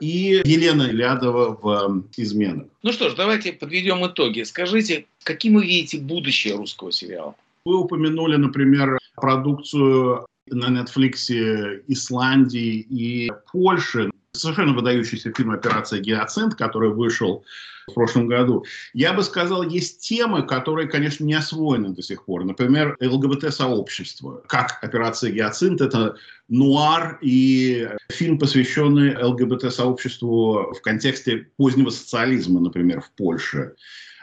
И 0.00 0.42
Елена 0.44 0.90
Лядова 0.90 1.58
в 1.62 1.68
эм, 1.68 2.10
«Изменах». 2.18 2.66
Ну 2.82 2.92
что 2.92 3.08
ж, 3.08 3.14
давайте 3.14 3.54
подведем 3.54 4.06
итоги. 4.06 4.42
Скажите, 4.42 5.06
каким 5.22 5.54
вы 5.54 5.64
видите 5.64 5.98
будущее 5.98 6.56
русского 6.56 6.92
сериала? 6.92 7.34
Вы 7.64 7.78
упомянули, 7.78 8.36
например, 8.36 8.98
продукцию 9.16 10.26
на 10.48 10.66
Netflix 10.66 11.30
Исландии 11.88 12.80
и 12.80 13.32
Польши. 13.52 14.10
Совершенно 14.32 14.74
выдающийся 14.74 15.32
фильм 15.32 15.52
«Операция 15.52 16.00
Геоцент», 16.00 16.56
который 16.56 16.90
вышел 16.90 17.44
в 17.86 17.94
прошлом 17.94 18.26
году. 18.26 18.64
Я 18.92 19.12
бы 19.12 19.22
сказал, 19.22 19.62
есть 19.62 20.00
темы, 20.00 20.42
которые, 20.42 20.88
конечно, 20.88 21.24
не 21.24 21.34
освоены 21.34 21.90
до 21.90 22.02
сих 22.02 22.24
пор. 22.24 22.44
Например, 22.44 22.96
ЛГБТ-сообщество. 23.00 24.42
Как 24.48 24.78
«Операция 24.82 25.30
Геоцент»— 25.30 25.80
это 25.82 26.16
нуар 26.48 27.18
и 27.22 27.88
фильм, 28.10 28.38
посвященный 28.38 29.16
ЛГБТ-сообществу 29.22 30.74
в 30.74 30.80
контексте 30.82 31.48
позднего 31.56 31.90
социализма, 31.90 32.60
например, 32.60 33.02
в 33.02 33.10
Польше. 33.12 33.74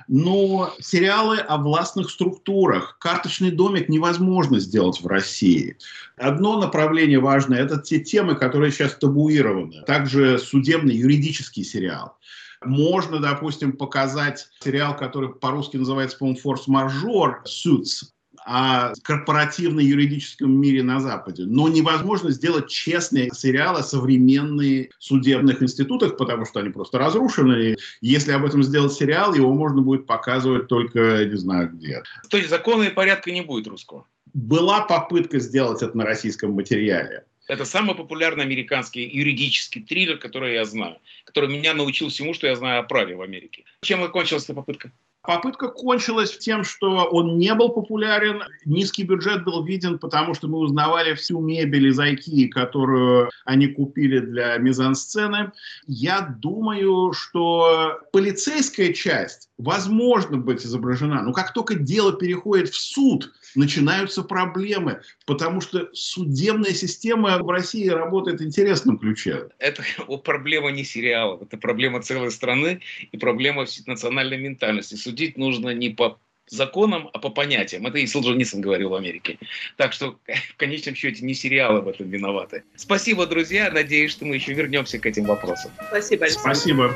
Но 0.08 0.74
сериалы 0.80 1.38
о 1.38 1.58
властных 1.58 2.10
структурах, 2.10 2.98
карточный 3.00 3.52
домик 3.52 3.90
невозможно 3.90 4.60
сделать 4.60 5.02
в 5.02 5.08
России. 5.08 5.78
Одно 6.18 6.60
направление 6.60 7.20
важное– 7.20 7.60
это 7.64 7.78
те 7.78 8.00
темы, 8.00 8.36
которые 8.36 8.72
сейчас 8.72 8.96
табуированы. 8.96 9.84
Также 9.86 10.40
судебный, 10.40 10.96
юридический 10.96 11.64
сериал. 11.64 12.18
Можно, 12.64 13.20
допустим, 13.20 13.72
показать 13.74 14.48
сериал, 14.60 14.96
который 14.96 15.30
по-русски 15.30 15.78
называется, 15.78 16.18
по-моему, 16.18 16.40
«Форс-мажор», 16.40 17.44
«Suits», 17.46 18.12
о 18.46 18.94
корпоративно-юридическом 19.04 20.52
мире 20.52 20.84
на 20.84 21.00
Западе. 21.00 21.44
Но 21.46 21.68
невозможно 21.68 22.32
сделать 22.32 22.70
честные 22.70 23.30
сериалы 23.32 23.80
о 23.80 23.84
современных 23.84 24.88
судебных 25.00 25.62
институтах, 25.62 26.18
потому 26.18 26.46
что 26.46 26.60
они 26.60 26.70
просто 26.70 26.98
разрушены. 26.98 27.76
Если 28.02 28.32
об 28.32 28.46
этом 28.46 28.64
сделать 28.64 28.94
сериал, 28.94 29.34
его 29.34 29.54
можно 29.54 29.82
будет 29.82 30.06
показывать 30.06 30.68
только 30.68 31.26
не 31.26 31.38
знаю 31.38 31.70
где. 31.70 32.04
То 32.30 32.38
есть 32.38 32.50
закона 32.50 32.84
и 32.84 32.90
порядка 32.90 33.32
не 33.32 33.42
будет 33.42 33.68
русского? 33.68 34.06
Была 34.34 34.82
попытка 34.82 35.40
сделать 35.40 35.82
это 35.82 35.98
на 35.98 36.06
российском 36.06 36.54
материале. 36.54 37.26
Это 37.48 37.66
самый 37.66 37.96
популярный 37.96 38.44
американский 38.44 39.04
юридический 39.04 39.82
триллер, 39.82 40.18
который 40.18 40.54
я 40.54 40.64
знаю, 40.64 40.98
который 41.26 41.50
меня 41.50 41.74
научил 41.74 42.08
всему, 42.08 42.34
что 42.34 42.48
я 42.48 42.56
знаю 42.56 42.80
о 42.80 42.84
праве 42.84 43.16
в 43.16 43.22
Америке. 43.22 43.66
Чем 43.82 44.02
закончилась 44.02 44.46
эта 44.46 44.54
попытка? 44.54 44.92
Попытка 45.24 45.68
кончилась 45.68 46.36
тем, 46.38 46.64
что 46.64 47.06
он 47.06 47.38
не 47.38 47.54
был 47.54 47.70
популярен, 47.70 48.42
низкий 48.66 49.04
бюджет 49.04 49.44
был 49.44 49.64
виден, 49.64 50.00
потому 50.00 50.34
что 50.34 50.48
мы 50.48 50.58
узнавали 50.58 51.14
всю 51.14 51.40
мебель 51.40 51.90
из 51.90 52.00
IKEA, 52.00 52.48
которую 52.48 53.30
они 53.46 53.68
купили 53.68 54.20
для 54.20 54.58
мизансцены. 54.58 55.52
Я 55.86 56.22
думаю, 56.22 57.14
что 57.14 58.00
полицейская 58.12 58.94
часть 58.94 59.51
возможно 59.62 60.38
быть 60.38 60.66
изображена, 60.66 61.22
но 61.22 61.34
как 61.34 61.54
только 61.54 61.76
дело 61.76 62.14
переходит 62.14 62.70
в 62.70 62.76
суд, 62.76 63.32
начинаются 63.56 64.24
проблемы, 64.24 65.02
потому 65.26 65.62
что 65.62 65.90
судебная 65.94 66.74
система 66.74 67.38
в 67.40 67.50
России 67.50 67.88
работает 67.88 68.40
в 68.40 68.44
интересном 68.44 68.98
ключе. 68.98 69.50
Это 69.60 69.84
проблема 70.24 70.72
не 70.72 70.84
сериалов, 70.84 71.42
это 71.42 71.58
проблема 71.58 72.02
целой 72.02 72.32
страны 72.32 72.82
и 73.12 73.18
проблема 73.18 73.66
национальной 73.86 74.38
ментальности. 74.38 74.96
Судить 74.96 75.38
нужно 75.38 75.70
не 75.70 75.90
по 75.90 76.20
законам, 76.48 77.10
а 77.14 77.20
по 77.20 77.30
понятиям. 77.30 77.88
Это 77.88 78.00
и 78.00 78.08
Солженицын 78.08 78.62
говорил 78.62 78.90
в 78.90 78.96
Америке. 78.96 79.38
Так 79.78 79.94
что 79.94 80.20
в 80.26 80.58
конечном 80.58 80.96
счете 80.96 81.24
не 81.24 81.34
сериалы 81.34 81.82
в 81.82 81.88
этом 81.88 82.10
виноваты. 82.10 82.64
Спасибо, 82.76 83.26
друзья. 83.26 83.72
Надеюсь, 83.72 84.12
что 84.12 84.26
мы 84.26 84.36
еще 84.36 84.54
вернемся 84.54 85.00
к 85.00 85.06
этим 85.06 85.26
вопросам. 85.26 85.72
Спасибо, 85.88 86.26
Александр. 86.26 86.56
Спасибо. 86.56 86.96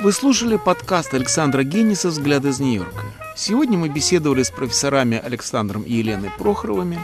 Вы 0.00 0.12
слушали 0.12 0.56
подкаст 0.56 1.12
Александра 1.12 1.64
Генниса 1.64 2.10
«Взгляд 2.10 2.44
из 2.44 2.60
Нью-Йорка». 2.60 3.02
Сегодня 3.36 3.76
мы 3.76 3.88
беседовали 3.88 4.44
с 4.44 4.50
профессорами 4.50 5.18
Александром 5.18 5.82
и 5.82 5.92
Еленой 5.94 6.30
Прохоровыми 6.38 7.00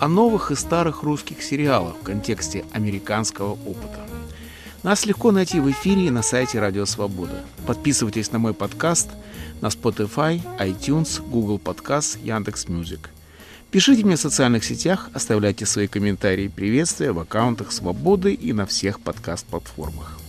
о 0.00 0.08
новых 0.08 0.50
и 0.50 0.56
старых 0.56 1.04
русских 1.04 1.40
сериалах 1.40 1.94
в 1.98 2.02
контексте 2.02 2.64
американского 2.72 3.52
опыта. 3.52 4.00
Нас 4.82 5.06
легко 5.06 5.30
найти 5.30 5.60
в 5.60 5.70
эфире 5.70 6.08
и 6.08 6.10
на 6.10 6.22
сайте 6.22 6.58
Радио 6.58 6.84
Свобода. 6.84 7.44
Подписывайтесь 7.64 8.32
на 8.32 8.40
мой 8.40 8.54
подкаст 8.54 9.10
на 9.60 9.68
Spotify, 9.68 10.40
iTunes, 10.58 11.22
Google 11.24 11.60
Podcast, 11.62 12.18
Яндекс.Music. 12.24 13.10
Пишите 13.70 14.04
мне 14.04 14.16
в 14.16 14.20
социальных 14.20 14.64
сетях, 14.64 15.10
оставляйте 15.14 15.64
свои 15.64 15.86
комментарии 15.86 16.46
и 16.46 16.48
приветствия 16.48 17.12
в 17.12 17.20
аккаунтах 17.20 17.70
Свободы 17.70 18.34
и 18.34 18.52
на 18.52 18.66
всех 18.66 18.98
подкаст-платформах. 18.98 20.21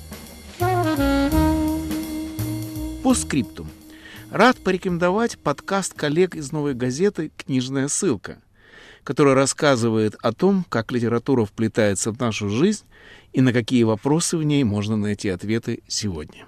По. 3.13 3.65
Рад 4.31 4.57
порекомендовать 4.57 5.37
подкаст 5.37 5.93
коллег 5.93 6.33
из 6.33 6.51
«Новой 6.51 6.73
газеты» 6.73 7.31
«Книжная 7.37 7.87
ссылка», 7.87 8.39
который 9.03 9.35
рассказывает 9.35 10.15
о 10.23 10.33
том, 10.33 10.65
как 10.67 10.91
литература 10.91 11.45
вплетается 11.45 12.11
в 12.11 12.19
нашу 12.19 12.49
жизнь 12.49 12.85
и 13.31 13.41
на 13.41 13.53
какие 13.53 13.83
вопросы 13.83 14.35
в 14.35 14.43
ней 14.43 14.63
можно 14.63 14.97
найти 14.97 15.29
ответы 15.29 15.83
сегодня. 15.87 16.47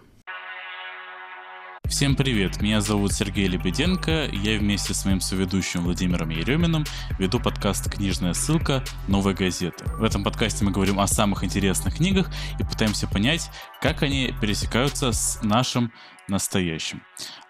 Всем 1.88 2.16
привет, 2.16 2.60
меня 2.62 2.82
зовут 2.82 3.14
Сергей 3.14 3.48
Лебеденко, 3.48 4.28
я 4.32 4.58
вместе 4.58 4.96
с 4.96 5.06
моим 5.06 5.22
соведущим 5.22 5.84
Владимиром 5.84 6.30
Ереминым 6.30 6.84
веду 7.20 7.40
подкаст 7.40 7.92
«Книжная 7.92 8.34
ссылка. 8.34 8.84
Новой 9.08 9.36
газеты». 9.36 9.86
В 9.98 10.04
этом 10.04 10.24
подкасте 10.24 10.66
мы 10.66 10.72
говорим 10.72 11.00
о 11.00 11.06
самых 11.06 11.44
интересных 11.44 11.98
книгах 11.98 12.32
и 12.60 12.64
пытаемся 12.64 13.08
понять, 13.08 13.52
как 13.82 14.02
они 14.02 14.34
пересекаются 14.42 15.12
с 15.12 15.40
нашим 15.44 15.92
настоящим. 16.28 17.02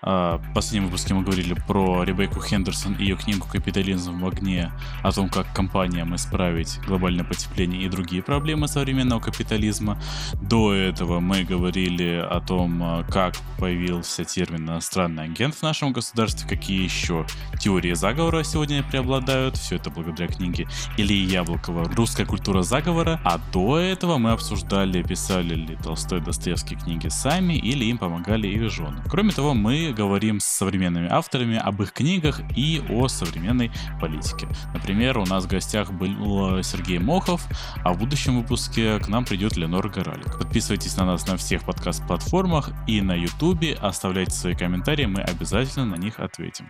А, 0.02 0.38
в 0.38 0.54
последнем 0.54 0.86
выпуске 0.86 1.14
мы 1.14 1.24
говорили 1.24 1.56
про 1.68 2.04
Ребекку 2.04 2.42
Хендерсон 2.42 2.94
и 2.96 3.04
ее 3.04 3.16
книгу 3.16 3.48
«Капитализм 3.48 4.20
в 4.20 4.28
огне», 4.28 4.72
о 5.02 5.12
том, 5.12 5.30
как 5.30 5.52
компаниям 5.54 6.16
исправить 6.16 6.80
глобальное 6.86 7.26
потепление 7.26 7.84
и 7.84 7.90
другие 7.90 8.22
проблемы 8.22 8.68
современного 8.68 9.20
капитализма. 9.20 10.00
До 10.42 10.74
этого 10.74 11.20
мы 11.20 11.44
говорили 11.44 12.24
о 12.30 12.40
том, 12.40 12.82
а, 12.84 13.04
как 13.04 13.36
появился 13.58 14.24
термин 14.26 14.70
«иностранный 14.70 15.24
агент» 15.24 15.56
в 15.56 15.64
нашем 15.64 15.94
государстве, 15.94 16.48
какие 16.48 16.84
еще 16.84 17.26
теории 17.60 17.94
заговора 17.94 18.44
сегодня 18.44 18.84
преобладают. 18.84 19.58
Все 19.58 19.78
это 19.78 19.90
благодаря 19.90 20.28
книге 20.28 20.68
Ильи 20.98 21.24
Яблокова 21.26 21.86
«Русская 21.96 22.26
культура 22.26 22.62
заговора». 22.62 23.20
А 23.24 23.40
до 23.52 23.80
этого 23.80 24.18
мы 24.18 24.32
обсуждали, 24.32 25.02
писали 25.02 25.56
ли 25.56 25.76
Толстой 25.78 26.22
Достоевский 26.22 26.76
книги 26.76 27.08
сами 27.08 27.54
или 27.54 27.86
им 27.86 27.98
помогали 27.98 28.48
их 28.48 28.64
жены. 28.69 29.01
Кроме 29.10 29.32
того, 29.32 29.54
мы 29.54 29.93
говорим 29.93 30.39
с 30.39 30.45
современными 30.45 31.08
авторами 31.10 31.58
об 31.58 31.82
их 31.82 31.93
книгах 31.93 32.41
и 32.56 32.82
о 32.89 33.08
современной 33.08 33.71
политике. 33.99 34.47
Например, 34.73 35.17
у 35.17 35.25
нас 35.25 35.45
в 35.45 35.47
гостях 35.47 35.91
был 35.91 36.63
Сергей 36.63 36.99
Мохов, 36.99 37.45
а 37.84 37.93
в 37.93 37.99
будущем 37.99 38.41
выпуске 38.41 38.99
к 38.99 39.08
нам 39.08 39.25
придет 39.25 39.56
Ленор 39.58 39.89
Горалик. 39.89 40.38
Подписывайтесь 40.38 40.95
на 40.97 41.06
нас 41.06 41.28
на 41.28 41.38
всех 41.38 41.63
подкаст-платформах 41.63 42.71
и 42.88 43.01
на 43.01 43.13
ютубе, 43.13 43.73
оставляйте 43.82 44.32
свои 44.32 44.56
комментарии, 44.56 45.06
мы 45.06 45.21
обязательно 45.21 45.86
на 45.86 45.95
них 45.95 46.19
ответим. 46.19 46.69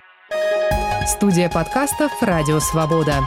Студия 1.07 1.49
подкастов 1.49 2.11
«Радио 2.21 2.59
Свобода». 2.59 3.19